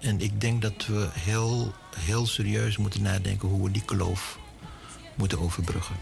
[0.00, 4.38] En ik denk dat we heel, heel serieus moeten nadenken hoe we die kloof
[5.14, 5.96] moeten overbruggen.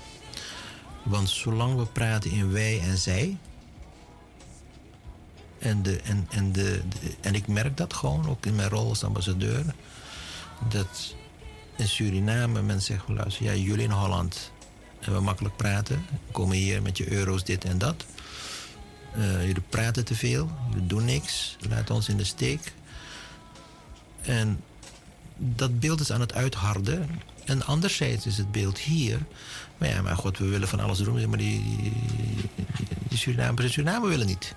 [1.02, 3.36] Want zolang we praten in wij en zij.
[5.58, 8.88] En, de, en, en, de, de- en ik merk dat gewoon ook in mijn rol
[8.88, 9.64] als ambassadeur.
[10.68, 11.14] Dat
[11.76, 14.52] in Suriname mensen zeggen: luister, ja, jullie in Holland
[15.04, 16.04] hebben makkelijk praten.
[16.30, 18.04] Komen hier met je euro's, dit en dat.
[19.14, 22.72] Eh, jullie praten te veel, jullie doen niks, laten ons in de steek.
[24.20, 24.60] En
[25.36, 27.08] dat beeld is aan het uitharden.
[27.44, 29.18] En anderzijds is het beeld hier.
[29.78, 31.28] Maar ja, maar god, we willen van alles doen.
[31.28, 31.92] Maar die,
[33.08, 34.54] die, Surinamers in Suriname willen niet.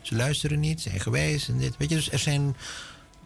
[0.00, 1.76] Ze luisteren niet, zijn gewijs en dit.
[1.76, 2.56] Weet je, dus er zijn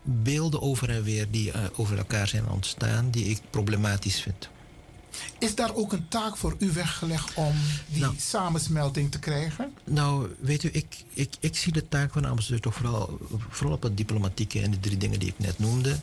[0.02, 3.10] beelden over en weer die eh, over elkaar zijn ontstaan...
[3.10, 4.48] die ik problematisch vind.
[5.38, 7.54] Is daar ook een taak voor u weggelegd om
[7.86, 9.72] die samensmelting te krijgen?
[9.84, 13.74] Nou, weet u, ik, ik, ik zie de taak van de ambassadeur toch vooral, vooral
[13.74, 15.96] op het diplomatieke en de drie dingen die ik net noemde.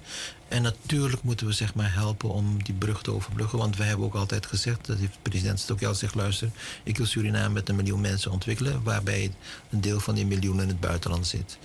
[0.48, 3.58] En natuurlijk moeten we zeg maar helpen om die brug te overbruggen.
[3.58, 6.50] Want wij hebben ook altijd gezegd, dat heeft de president ook al gezegd, luister,
[6.84, 9.32] ik wil Suriname met een miljoen mensen ontwikkelen, waarbij
[9.70, 11.58] een deel van die miljoen in het buitenland zit.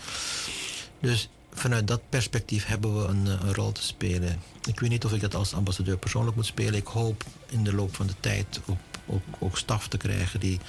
[1.01, 1.29] Dus
[1.59, 4.41] vanuit dat perspectief hebben we een, eh, een rol te spelen.
[4.67, 6.75] Ik weet niet of ik dat als ambassadeur persoonlijk moet spelen.
[6.75, 10.61] Ik hoop in de loop van de tijd ook, ook, staf te krijgen die,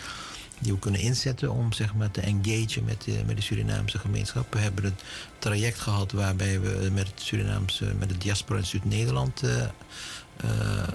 [0.59, 4.53] die we kunnen inzetten om zeg maar, te engagen met de, met de Surinaamse gemeenschap.
[4.53, 4.95] We hebben een
[5.39, 9.65] traject gehad waarbij we met het Surinaamse, met de diaspora in Zuid-Nederland eh,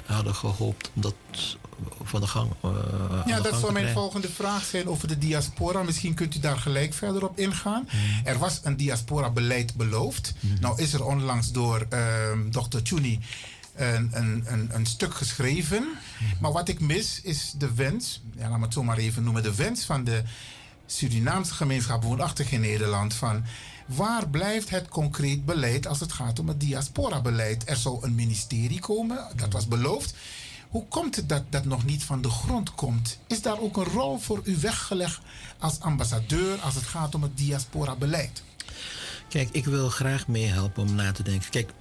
[0.07, 1.15] hadden gehoopt dat
[2.03, 2.51] van de gang.
[2.61, 5.83] eh, de Ja, dat zou mijn volgende vraag zijn over de diaspora.
[5.83, 7.89] Misschien kunt u daar gelijk verder op ingaan.
[7.89, 8.01] Hmm.
[8.25, 10.35] Er was een diaspora-beleid beloofd.
[10.61, 12.79] Nou is er onlangs door ehm Dr.
[12.83, 13.21] Tjuni
[13.75, 15.83] een, een, een, een stuk geschreven.
[16.19, 16.29] Hmm.
[16.41, 19.43] Maar wat ik mis is de wens, ja, laat me het zo maar even noemen,
[19.43, 20.23] de wens van de
[20.87, 23.45] Surinaamse gemeenschap woonachtig in Nederland van
[23.95, 27.69] waar blijft het concreet beleid als het gaat om het diaspora-beleid?
[27.69, 30.15] Er zou een ministerie komen, dat was beloofd.
[30.69, 33.19] Hoe komt het dat dat nog niet van de grond komt?
[33.27, 35.21] Is daar ook een rol voor u weggelegd
[35.59, 38.43] als ambassadeur als het gaat om het diaspora-beleid?
[39.29, 41.51] Kijk, ik wil graag meehelpen om na te denken.
[41.51, 41.71] Kijk,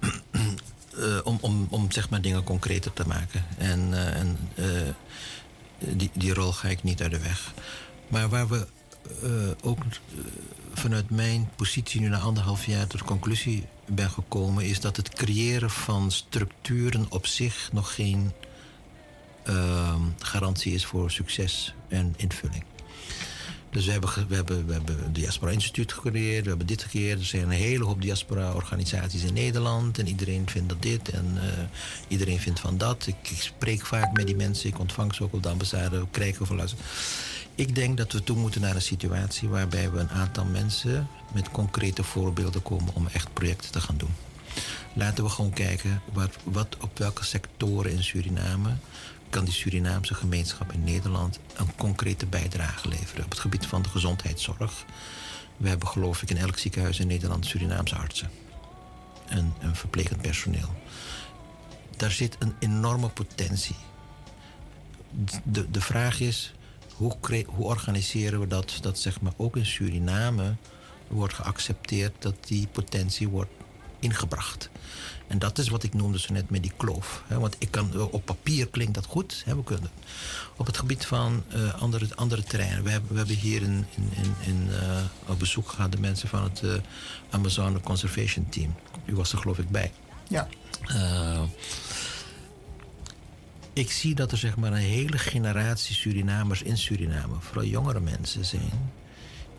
[0.96, 3.44] eh, om, om, om zeg maar dingen concreter te maken.
[3.58, 7.54] En, eh, en eh, die, die rol ga ik niet uit de weg.
[8.08, 8.66] Maar waar we
[9.22, 9.30] eh,
[9.62, 10.18] ook eh,
[10.74, 15.08] vanuit mijn positie nu na anderhalf jaar tot de conclusie ben gekomen, is dat het
[15.08, 18.32] creëren van structuren op zich nog geen
[19.42, 22.64] ehm, garantie is voor succes en invulling.
[23.72, 27.18] Dus we hebben, we hebben, we hebben het Diaspora Instituut gecreëerd, we hebben dit gecreëerd.
[27.18, 31.64] Er zijn een hele hoop diaspora-organisaties in Nederland en iedereen vindt dat dit en eh,
[32.08, 33.06] iedereen vindt van dat.
[33.06, 36.46] Ik, ik spreek vaak met die mensen, ik ontvang ze ook op de ambassade, krijgen
[36.46, 36.84] van luisteren.
[37.54, 41.50] Ik denk dat we toe moeten naar een situatie waarbij we een aantal mensen met
[41.50, 44.14] concrete voorbeelden komen om echt projecten te gaan doen.
[44.94, 48.76] Laten we gewoon kijken wat, wat op welke sectoren in Suriname
[49.30, 53.24] kan die Surinaamse gemeenschap in Nederland een concrete bijdrage leveren.
[53.24, 54.84] Op het gebied van de gezondheidszorg.
[55.56, 58.30] We hebben geloof ik in elk ziekenhuis in Nederland Surinaamse artsen.
[59.26, 60.74] En, en verplegend personeel.
[61.96, 63.76] Daar zit een enorme potentie.
[65.42, 66.52] De, de vraag is,
[66.96, 70.54] hoe, cre- hoe organiseren we dat, dat zeg maar ook in Suriname
[71.08, 73.50] wordt geaccepteerd dat die potentie wordt
[73.98, 74.70] ingebracht.
[75.26, 77.22] En dat is wat ik noemde zo net met die kloof.
[77.26, 77.38] Hè?
[77.38, 79.42] Want ik kan, op papier klinkt dat goed.
[79.44, 79.56] Hè?
[79.56, 79.90] We kunnen.
[80.56, 82.84] Op het gebied van eh, andere, andere terreinen.
[82.84, 86.42] We hebben, we hebben hier in, in, in, eh, op bezoek gehad de mensen van
[86.42, 86.74] het eh,
[87.30, 88.74] Amazon Conservation Team.
[89.04, 89.92] U was er geloof ik bij.
[90.28, 90.48] Ja.
[93.74, 98.44] Ik zie dat er zeg maar een hele generatie Surinamers in Suriname, vooral jongere mensen
[98.44, 98.92] zijn,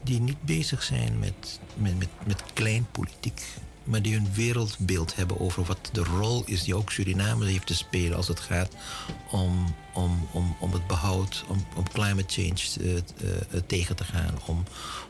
[0.04, 3.42] die niet bezig zijn met, met, met, met klein politiek,
[3.84, 7.76] maar die hun wereldbeeld hebben over wat de rol is die ook Suriname heeft te
[7.76, 8.76] spelen als het gaat
[9.30, 13.04] om, om, om, om het behoud, om, om climate change eh, eh,
[13.68, 14.64] tegen te gaan, om,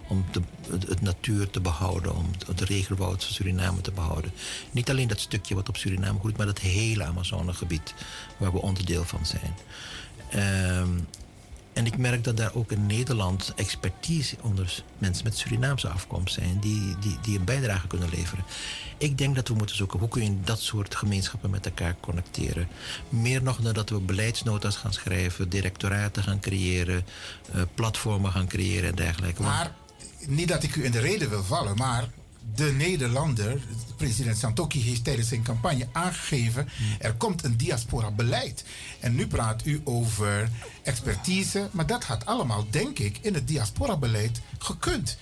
[0.08, 4.32] om de, het, natuur te behouden, om het, regenwoud van Suriname te behouden.
[4.72, 7.94] Niet alleen dat stukje wat op Suriname groeit, maar het hele Amazonegebied
[8.38, 9.54] waar we onderdeel van zijn.
[10.30, 10.90] Ehm,
[11.74, 16.60] en ik merk dat daar ook in Nederland expertise onder mensen met Surinaamse afkomst zijn
[16.60, 18.46] die, die, die een bijdrage kunnen leveren.
[18.98, 22.68] Ik denk dat we moeten zoeken hoe kun je dat soort gemeenschappen met elkaar connecteren.
[23.10, 27.06] Meer nog dan dat we beleidsnota's gaan schrijven, directoraten gaan creëren,
[27.52, 29.42] eh, platformen gaan creëren en dergelijke.
[29.42, 29.72] Maar
[30.28, 32.10] niet dat ik u in de reden wil vallen, maar
[32.56, 33.62] de Nederlander,
[33.98, 36.70] president Santoki, heeft tijdens zijn campagne aangegeven:
[37.00, 38.64] er komt een diaspora-beleid.
[39.00, 40.50] En nu praat u over
[40.84, 45.18] expertise, maar dat had allemaal, denk ik, in het diaspora-beleid gekund.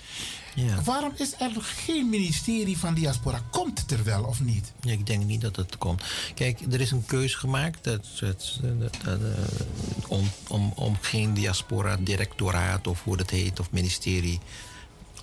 [0.54, 0.82] Ja.
[0.82, 3.42] Waarom is er geen ministerie van diaspora?
[3.50, 4.72] Komt het er wel of niet?
[4.80, 6.02] Ja, ik denk niet dat het komt.
[6.34, 9.28] Kijk, er is een keuze gemaakt dat, dat, dat- dat, eh,
[10.08, 14.40] om, om, om geen diaspora directoraat of hoe dat heet, of ministerie.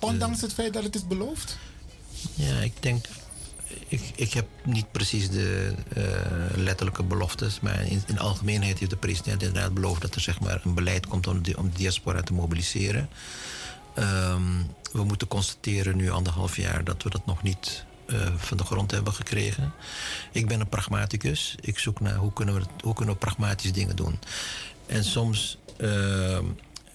[0.00, 1.58] Ondanks het feit dat het is beloofd?
[2.34, 3.04] Ja, ik denk.
[3.88, 6.02] Ik, ik heb niet precies de eh,
[6.56, 10.60] letterlijke beloftes, maar in, in algemeenheid heeft de president inderdaad beloofd dat er zeg maar,
[10.64, 13.08] een beleid komt om de, om de diaspora te mobiliseren.
[13.94, 14.42] Ehm,
[14.92, 18.90] we moeten constateren nu anderhalf jaar dat we dat nog niet eh, van de grond
[18.90, 19.72] hebben gekregen.
[20.32, 21.54] Ik ben een pragmaticus.
[21.60, 24.18] Ik zoek naar hoe kunnen we, hoe kunnen we pragmatisch dingen doen.
[24.86, 25.58] En soms.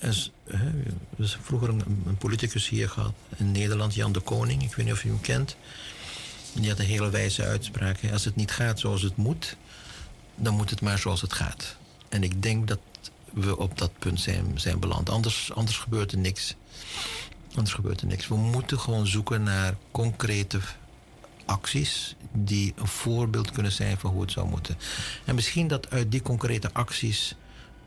[0.09, 4.63] s- hè, we hebben vroeger een, een politicus hier gehad in Nederland, Jan de Koning.
[4.63, 5.55] Ik weet niet of u hem kent.
[6.53, 8.01] Die had een hele wijze uitspraak.
[8.01, 8.11] hè.
[8.11, 9.55] Als het niet gaat zoals het moet,
[10.35, 11.75] dan moet het maar zoals het gaat.
[12.09, 12.79] En ik denk dat
[13.33, 15.09] we op dat punt zijn, zijn beland.
[15.09, 16.55] Anders, anders gebeurt er niks.
[17.55, 18.27] Anders gebeurt er niks.
[18.27, 20.59] We moeten gewoon zoeken naar concrete
[21.45, 24.77] acties die een voorbeeld kunnen zijn van hoe het zou moeten.
[25.25, 27.35] En misschien dat uit die concrete acties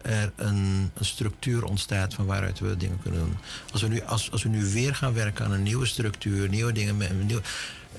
[0.02, 3.36] er een, een structuur ontstaat van waaruit we dingen kunnen doen.
[3.72, 6.72] Als we nu, als, als we nu weer gaan werken aan een nieuwe structuur, nieuwe
[6.72, 7.40] dingen, nieuw,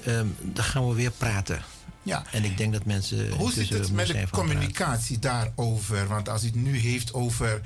[0.04, 1.62] ehm, dan gaan we weer praten.
[2.04, 2.24] Ja.
[2.32, 3.32] En ik denk dat mensen.
[3.32, 4.30] Hoe zit het met de praten.
[4.30, 6.08] communicatie daarover?
[6.08, 7.62] Want als u het nu heeft over.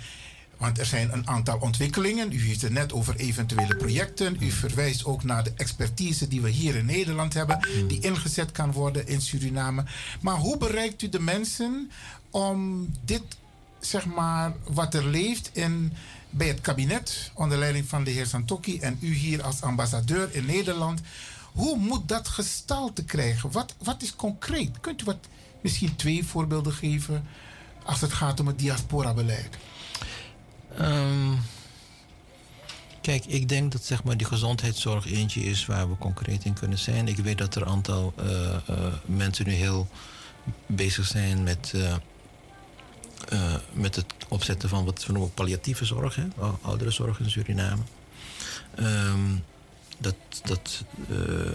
[0.57, 2.31] Want er zijn een aantal ontwikkelingen.
[2.31, 4.38] U heeft het net over eventuele projecten.
[4.39, 8.71] U verwijst ook naar de expertise die we hier in Nederland hebben, die ingezet kan
[8.71, 9.84] worden in Suriname.
[10.21, 11.91] Maar hoe bereikt u de mensen
[12.29, 13.23] om dit,
[13.86, 15.93] zeg maar, wat er leeft in,
[16.29, 20.45] bij het kabinet onder leiding van de heer Santoki en u hier als ambassadeur in
[20.45, 21.01] Nederland,
[21.51, 23.51] hoe moet dat gestalte krijgen?
[23.51, 24.79] Wat, wat is concreet?
[24.79, 25.17] Kunt u wat,
[25.61, 27.25] misschien twee voorbeelden geven
[27.84, 29.57] als het gaat om het diaspora-beleid?
[30.77, 31.34] Ehm,
[33.01, 36.77] kijk, ik denk dat zeg maar, die gezondheidszorg eentje is waar we concreet in kunnen
[36.79, 37.07] zijn.
[37.07, 39.88] Ik weet dat er een aantal eh, eh, mensen nu heel
[40.65, 41.95] bezig zijn met, eh,
[43.30, 46.24] eh, met het opzetten van wat we noemen palliatieve zorg, hè?
[46.39, 47.82] ou- ouderenzorg in Suriname.
[48.76, 49.36] Ehm,
[49.97, 51.17] dat, dat eh,
[51.47, 51.53] eh,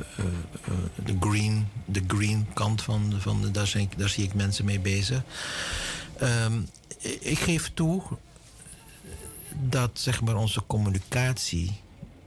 [1.05, 5.23] de, green, de green kant van, van de- daar, daar zie ik mensen mee bezig.
[6.19, 6.61] Ehm,
[7.21, 8.03] ik geef toe
[9.61, 11.81] dat zeg maar, onze communicatie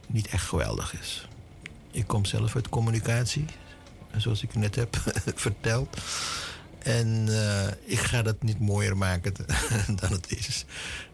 [0.06, 1.26] niet echt geweldig is.
[1.90, 3.44] Ik kom zelf uit communicatie,
[4.16, 4.96] zoals ik net heb
[5.34, 5.96] verteld.
[6.84, 9.34] En eh, ik ga dat niet mooier maken
[10.00, 10.64] dan het is.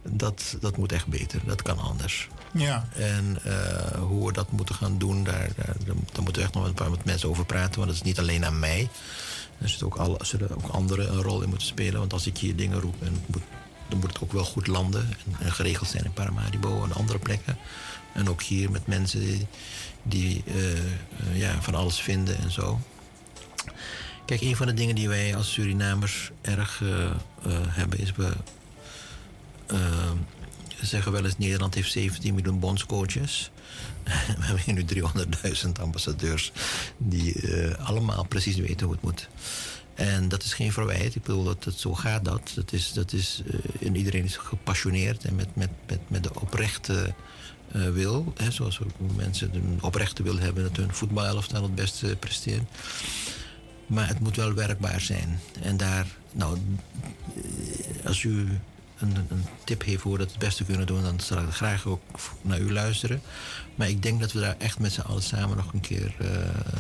[0.03, 2.29] Dat, dat moet echt beter, dat kan anders.
[2.53, 2.89] Ja.
[2.95, 6.65] En eh, hoe we dat moeten gaan doen, daar, daar, daar moeten we echt nog
[6.65, 7.75] een paar met mensen over praten.
[7.75, 8.89] Want dat is niet alleen aan mij.
[9.59, 11.99] Er zitten ook, alle, zullen ook anderen een rol in moeten spelen.
[11.99, 13.43] Want als ik hier dingen roep, en moet,
[13.89, 15.03] dan moet het ook wel goed landen.
[15.03, 17.59] En, en geregeld zijn in Paramaribo en andere plekken.
[18.13, 19.47] En ook hier met mensen die,
[20.03, 22.81] die eh, ja, van alles vinden en zo.
[24.29, 27.13] Kijk, een van de dingen die wij als Surinamers erg eh, eh,
[27.69, 28.33] hebben is we
[29.67, 30.11] eh,
[30.81, 33.51] zeggen wel eens Nederland heeft 17 miljoen bondscoaches.
[34.39, 34.85] We hebben nu
[35.65, 36.53] 300.000 ambassadeurs
[36.97, 37.37] die
[37.77, 39.29] allemaal precies weten hoe het moet.
[39.95, 41.15] En dat is geen verwijt.
[41.15, 42.53] Ik bedoel, dat, dat, zo gaat dat.
[42.55, 43.43] dat, is, dat is,
[43.81, 47.15] en iedereen is gepassioneerd en met, met, met, met de oprechte
[47.73, 48.33] wil.
[48.37, 48.79] Hè, zoals
[49.17, 52.65] mensen een oprechte wil hebben dat hun voetbalelftal het beste presteert.
[53.89, 55.41] Maar het moet wel werkbaar zijn.
[55.63, 56.59] En daar, nou,
[58.05, 58.49] als u
[58.99, 61.87] een, een tip heeft hoe we dat het beste kunnen doen, dan zal ik graag
[61.87, 62.03] ook
[62.43, 63.21] naar u luisteren.
[63.75, 66.29] Maar ik denk dat we daar echt met z'n allen samen nog een keer eh,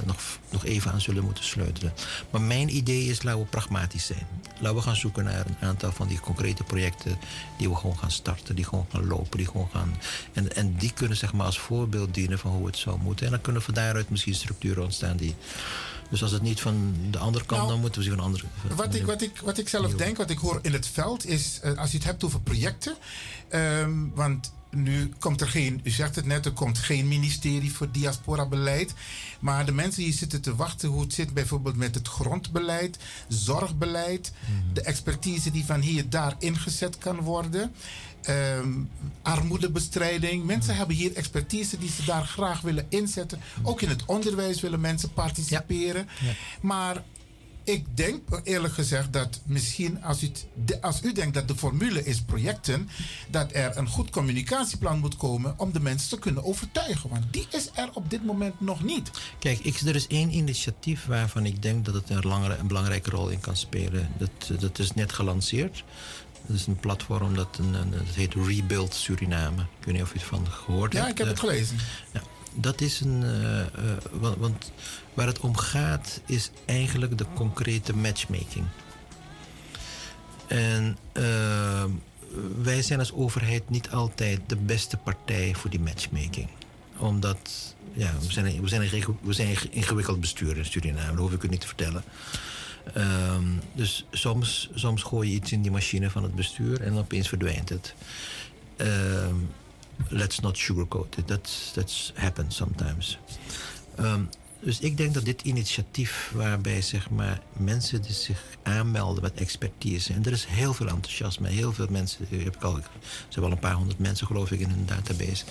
[0.04, 1.92] nog, nog even aan zullen moeten sleutelen.
[2.30, 4.26] Maar mijn idee is, laten we pragmatisch zijn.
[4.60, 7.18] Laten we gaan zoeken naar een aantal van die concrete projecten
[7.58, 9.96] die we gewoon gaan starten, die gewoon gaan lopen, die gewoon gaan.
[10.32, 13.26] En, en die kunnen zeg maar als voorbeeld dienen van hoe het zou moeten.
[13.26, 15.34] En dan kunnen van daaruit misschien structuren ontstaan die.
[16.08, 18.44] Dus als het niet van de andere kant, dan moeten we van een andere.
[18.74, 21.60] Wat ik, wat, ik, wat ik zelf denk, wat ik hoor in het veld, is
[21.62, 22.96] eh, als je het hebt over projecten.
[23.48, 27.90] ehm, want nu komt er geen, u zegt het net, er komt geen ministerie voor
[27.90, 28.94] diaspora-beleid.
[29.40, 32.98] Maar de mensen die zitten te wachten hoe het zit bijvoorbeeld met het grondbeleid,
[33.28, 34.32] zorgbeleid,
[34.72, 37.74] de expertise die van hier daar ingezet kan worden.
[38.22, 38.72] Ehm,
[39.22, 40.44] armoedebestrijding.
[40.44, 43.40] Mensen hebben hier expertise die ze daar graag willen inzetten.
[43.62, 46.08] Ook in het onderwijs willen mensen participeren.
[46.60, 47.02] Maar
[47.68, 50.30] ik denk eerlijk gezegd dat misschien als u,
[50.80, 52.88] als u denkt dat de formule is projecten,
[53.30, 57.10] dat er een goed communicatieplan moet komen om de mensen te kunnen overtuigen.
[57.10, 59.10] Want die is er op dit moment nog niet.
[59.38, 63.10] Kijk, ik, er is één initiatief waarvan ik denk dat het een, langere, een belangrijke
[63.10, 64.08] rol in kan spelen.
[64.18, 65.84] Dat, dat is net gelanceerd.
[66.48, 69.60] Dat is een platform dat, een, een- dat heet Rebuild Suriname.
[69.62, 71.10] Ik weet niet of je het van gehoord Ja, hebt.
[71.10, 71.76] ik heb het Eh, gelezen.
[72.12, 72.20] Ja,
[72.54, 73.22] dat is een.
[73.22, 73.66] eh, eh,
[74.12, 74.72] want, want
[75.14, 78.64] waar het om gaat is eigenlijk de concrete matchmaking.
[80.46, 80.96] En
[82.62, 86.48] wij zijn als overheid niet altijd de beste partij voor die matchmaking.
[86.96, 91.18] Omdat, ja, we zijn, we zijn, een, we zijn een ingewikkeld bestuur in Suriname, dat
[91.18, 92.02] hoef ik u niet te vertellen.
[92.94, 97.28] Ehm, dus soms, soms gooi je iets in die machine van het bestuur en opeens
[97.28, 97.94] verdwijnt het.
[98.76, 99.34] Ehm,
[100.08, 101.26] let's not sugarcoat it.
[101.26, 103.18] That's, that's happens sometimes.
[103.96, 104.20] Ehm,
[104.60, 110.12] dus ik denk dat dit initiatief, waarbij zeg maar, mensen die zich aanmelden met expertise.
[110.12, 111.48] En er is heel veel enthousiasme.
[111.48, 112.26] Heel veel mensen.
[112.30, 112.78] eh, Heb ik al,
[113.28, 115.44] zijn wel een paar honderd mensen, geloof ik, in hun database.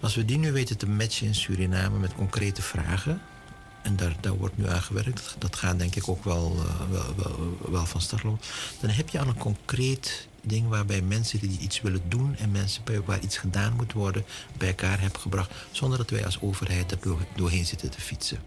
[0.00, 3.20] Als we die nu weten te matchen in Suriname met concrete vragen.
[3.82, 5.36] En daar, wordt nu aan gewerkt.
[5.38, 8.40] Dat, gaat denk ik ook wel, eh, wel, wel, wel van start lopen.
[8.80, 12.84] Dan heb je al een concreet ding waarbij mensen die iets willen doen en mensen
[12.84, 14.24] bij, waar iets gedaan moet worden
[14.56, 15.50] bij elkaar hebben gebracht.
[15.70, 18.38] Zonder dat wij als overheid er door, doorheen zitten te fietsen.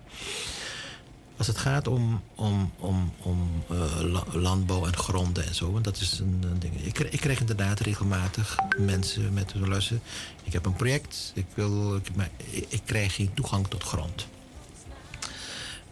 [1.37, 5.83] Als het gaat om, om, om, om eh, la- landbouw en gronden en zo, want
[5.83, 6.85] dat is een, ding.
[6.85, 10.01] Ik, ik krijg inderdaad regelmatig mensen met luisteren.
[10.43, 14.27] Ik heb een project, ik, wil, maar ik krijg geen toegang tot grond.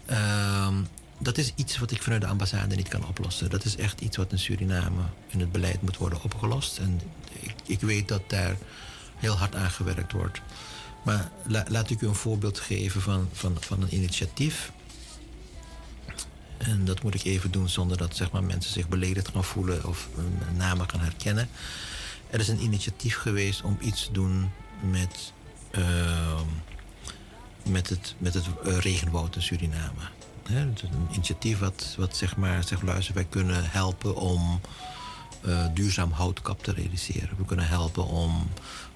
[0.10, 0.74] Ehm,
[1.18, 3.50] dat is iets wat ik vanuit de ambassade niet kan oplossen.
[3.50, 6.78] Dat is echt iets wat in Suriname in het beleid moet worden opgelost.
[6.78, 7.02] En
[7.40, 8.56] ik, ik weet dat daar
[9.16, 10.42] heel hard aan gewerkt wordt.
[11.04, 14.72] Maar la- laat ik u een voorbeeld geven van, van, van een initiatief.
[16.58, 19.86] En dat moet ik even doen zonder dat zeg maar, mensen zich beledigd gaan voelen
[19.86, 20.08] of
[20.58, 21.50] namen gaan herkennen.
[22.30, 24.52] Er is een initiatief geweest om iets te doen
[24.90, 25.34] met,
[25.72, 26.46] ehm,
[27.70, 30.02] met het, met het eh, regenwoud in Suriname.
[30.44, 30.78] Een
[31.12, 34.62] initiatief wat, wat zeg maar zegt, luister, wij kunnen helpen om
[35.42, 37.38] eh, duurzaam houtkap te realiseren.
[37.38, 38.50] We kunnen helpen om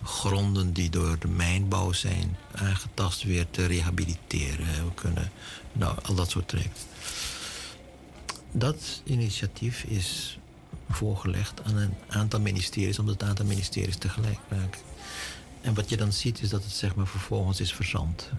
[0.03, 4.65] gronden die door de mijnbouw zijn aangetast weer te rehabiliteren.
[4.65, 5.31] We kunnen,
[5.73, 6.83] nou, al dat soort trajecten.
[8.51, 10.37] Dat initiatief is
[10.89, 14.81] voorgelegd aan een aantal ministeries, omdat het aantal ministeries tegelijk raken.
[15.61, 18.29] En wat je dan ziet is dat het zeg maar, vervolgens is verzand.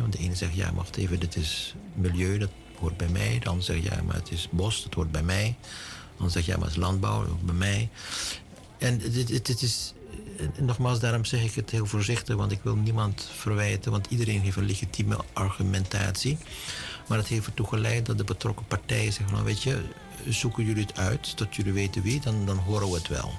[0.00, 3.38] Want de ene zegt, ja, wacht even, dit is milieu, dat hoort bij mij.
[3.38, 5.56] De ander zegt, ja, maar het is bos, dat hoort bij mij.
[5.62, 7.88] De ander zegt, ja, maar het is landbouw, dat hoort bij mij.
[8.78, 9.94] En dit, is,
[10.36, 14.40] en nogmaals, daarom zeg ik het heel voorzichtig, want ik wil niemand verwijten, want iedereen
[14.40, 16.38] heeft een legitieme argumentatie.
[17.08, 19.82] Maar het heeft ertoe geleid dat de betrokken partijen zeggen, nou weet je,
[20.28, 23.32] zoeken jullie het uit, tot jullie weten wie, dan, dan horen we het wel.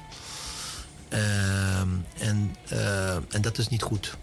[1.09, 4.17] Ehm, en, eh, en dat is niet goed.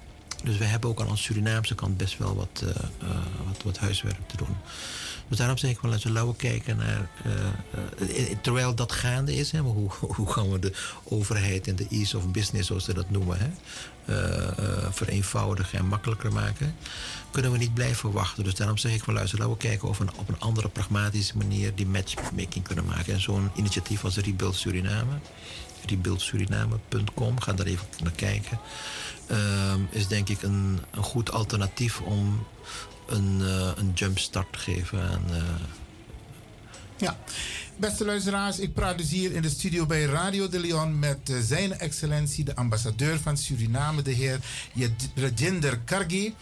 [0.44, 3.16] Dus we hebben ook aan onze Surinaamse kant best wel wat, eh, eh,
[3.46, 4.56] wat, wat huiswerk te doen.
[5.28, 7.08] Dus daarom zeg ik wel, laten we kijken naar.
[7.24, 10.72] eh, terwijl dat gaande is, hè, hoe, hoe gaan we de
[11.04, 13.50] overheid en de ease of business, zoals ze dat noemen, hè,
[14.92, 16.74] vereenvoudigen en makkelijker maken,
[17.30, 18.44] kunnen we niet blijven wachten.
[18.44, 21.36] Dus daarom zeg ik wel, luister, laten we kijken of we op een andere pragmatische
[21.36, 23.12] manier die matchmaking kunnen maken.
[23.12, 25.12] En zo'n initiatief als Rebuild Suriname,
[25.86, 28.58] rebuildsuriname.com, ga daar even naar kijken,
[29.30, 32.46] ehm, is denk ik een, een goed alternatief om
[33.06, 35.24] een, eh, een jumpstart te geven aan.
[35.30, 35.42] eh,
[36.96, 37.18] Ja,
[37.76, 41.36] beste luisteraars, ik praat dus hier in de studio bij Radio de Leon met eh,
[41.40, 44.40] zijn excellentie, de ambassadeur van Suriname, de heer
[45.14, 46.34] Rajinder Kargi.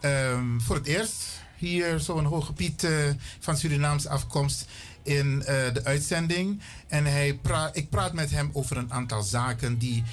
[0.00, 1.14] Ehm, voor het eerst
[1.56, 2.92] hier zo'n piet eh,
[3.40, 4.66] van Surinaams afkomst
[5.02, 5.38] in
[5.72, 6.60] de uitzending.
[6.88, 10.04] En hij pra ik praat met hem over een aantal zaken die...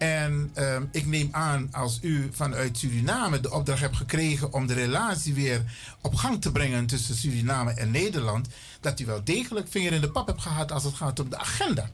[0.00, 4.74] En ehm, ik neem aan, als u vanuit Suriname de opdracht hebt gekregen om de
[4.74, 5.62] relatie weer
[6.00, 8.48] op gang te brengen tussen Suriname en Nederland,
[8.80, 11.38] dat u wel degelijk vinger in de pap hebt gehad als het gaat om de
[11.38, 11.90] agenda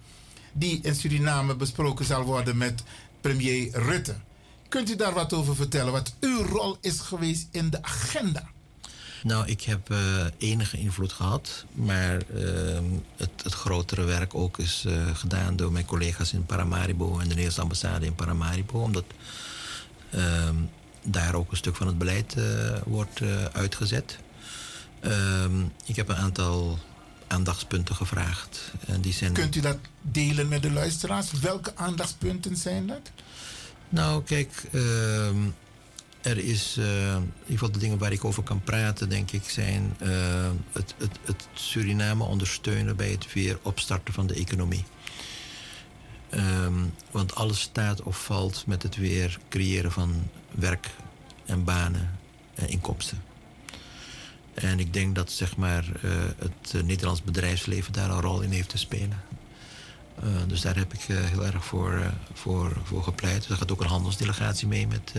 [0.52, 2.82] die in Suriname besproken zal worden met
[3.20, 4.14] premier Rutte.
[4.68, 8.48] Kunt u daar wat over vertellen, wat uw rol is geweest in de agenda?
[9.26, 9.98] Nou, ik heb eh,
[10.38, 12.84] enige invloed gehad, maar ehm,
[13.16, 17.24] het, het grotere werk ook is eh, gedaan door mijn collega's in Paramaribo en de
[17.24, 19.04] Nederlandse ambassade in Paramaribo, omdat
[20.10, 20.54] ehm,
[21.02, 22.44] daar ook een stuk van het beleid eh,
[22.84, 23.20] wordt
[23.52, 24.18] uitgezet.
[25.00, 26.78] Ehm, ik heb een aantal
[27.26, 28.72] aandachtspunten gevraagd.
[28.86, 31.30] En die zijn Kunt u dat delen met de luisteraars?
[31.30, 33.10] Welke aandachtspunten zijn dat?
[33.88, 34.62] Nou, kijk,
[36.26, 39.48] er is, eh, in ieder geval de dingen waar ik over kan praten, denk ik,
[39.48, 44.84] zijn eh, het, het, het Suriname ondersteunen bij het weer opstarten van de economie.
[46.30, 46.74] Ehm,
[47.10, 50.90] want alles staat of valt met het weer creëren van werk
[51.44, 52.18] en banen
[52.54, 53.22] en inkomsten.
[54.54, 58.68] En ik denk dat zeg maar, eh, het Nederlands bedrijfsleven daar een rol in heeft
[58.68, 59.24] te spelen.
[60.46, 63.46] Dus daar heb ik heel erg voor, voor, voor gepleit.
[63.46, 65.12] Er gaat ook een handelsdelegatie mee met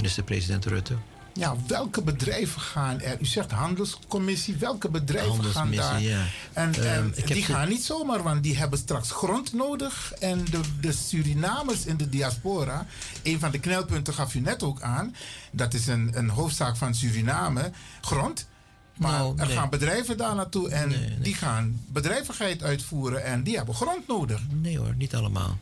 [0.00, 0.94] minister-president Rutte.
[1.34, 3.20] Ja, welke bedrijven gaan er?
[3.20, 4.56] U zegt handelscommissie.
[4.56, 6.00] Welke bedrijven gaan daar?
[6.00, 6.24] ja.
[6.52, 10.12] En, Ehm, en die gaan niet zomaar, want die hebben straks grond nodig.
[10.18, 12.86] En de, de Surinamers in de diaspora,
[13.22, 15.14] een van de knelpunten gaf u net ook aan.
[15.50, 17.70] Dat is een, een hoofdzaak van Suriname,
[18.00, 18.48] grond.
[18.96, 19.56] Maar Nou, er nee.
[19.56, 20.92] gaan bedrijven daar naartoe en
[21.22, 24.40] die gaan bedrijvigheid uitvoeren en die hebben grond nodig.
[24.50, 25.58] Nee hoor, niet allemaal.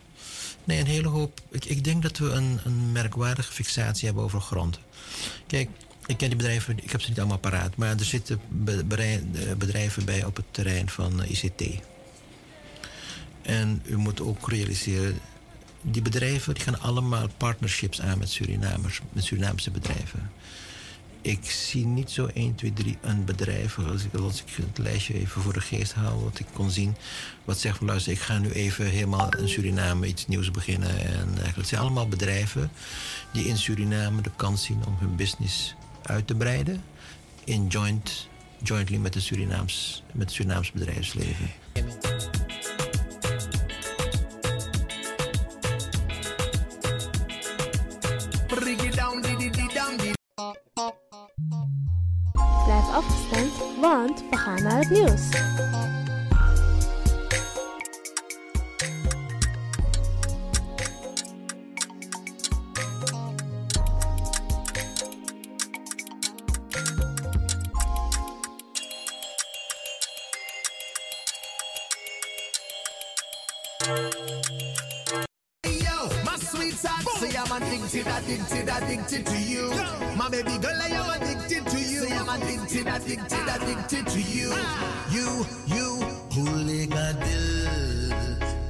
[0.69, 1.41] Nee, een hele hoop.
[1.51, 4.81] Ik, ik denk dat we een, een merkwaardige fixatie hebben over grond.
[5.47, 5.69] Kijk,
[6.07, 8.79] ik ken die bedrijven, ik heb ze niet allemaal paraat, maar er zitten eh,
[9.59, 11.83] bedrijven bij op het terrein van eh, ICT.
[13.43, 15.19] En u moet ook realiseren,
[15.81, 20.31] die bedrijven die gaan allemaal partnerships aan met Surinamers, met Surinaamse bedrijven.
[21.21, 25.14] Ik zie niet zo 1, 2, 3 een bedrijf, als ik, als ik het lijstje
[25.14, 26.97] even voor de geest haal, wat ik kon zien,
[27.45, 30.99] wat zegt van luister, ik ga nu even helemaal in Suriname iets nieuws beginnen.
[30.99, 32.71] En eigenlijk, het zijn allemaal bedrijven
[33.33, 36.83] die in Suriname de kans zien om hun business uit te breiden.
[37.45, 38.29] In joint,
[38.62, 41.51] jointly met, de Surinaams, met het Surinaams bedrijfsleven.
[53.79, 55.29] Afgestemd, want we gaan naar het nieuws.
[75.61, 79.70] Yo, my sweetheart, say I'm addicted, addicted, addicted to you.
[80.16, 81.26] My baby girl, I am addicted to you.
[81.26, 81.38] Say I'm
[82.68, 84.50] addicted, addicted, addicted to you.
[85.12, 85.88] You, you,
[86.34, 87.48] भूलेगा दिल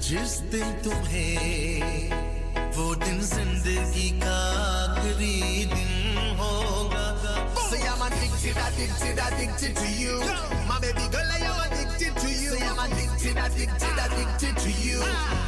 [0.06, 2.12] जिस दिन तुम्हें
[2.76, 7.06] वो दिन जिंदगी का आखिरी दिन होगा
[7.70, 10.20] Say I'm addicted, addicted, addicted to you.
[10.68, 12.52] My baby girl, I am addicted to you.
[12.52, 15.00] Say I'm addicted, addicted, addicted to you.
[15.00, 15.47] You, you,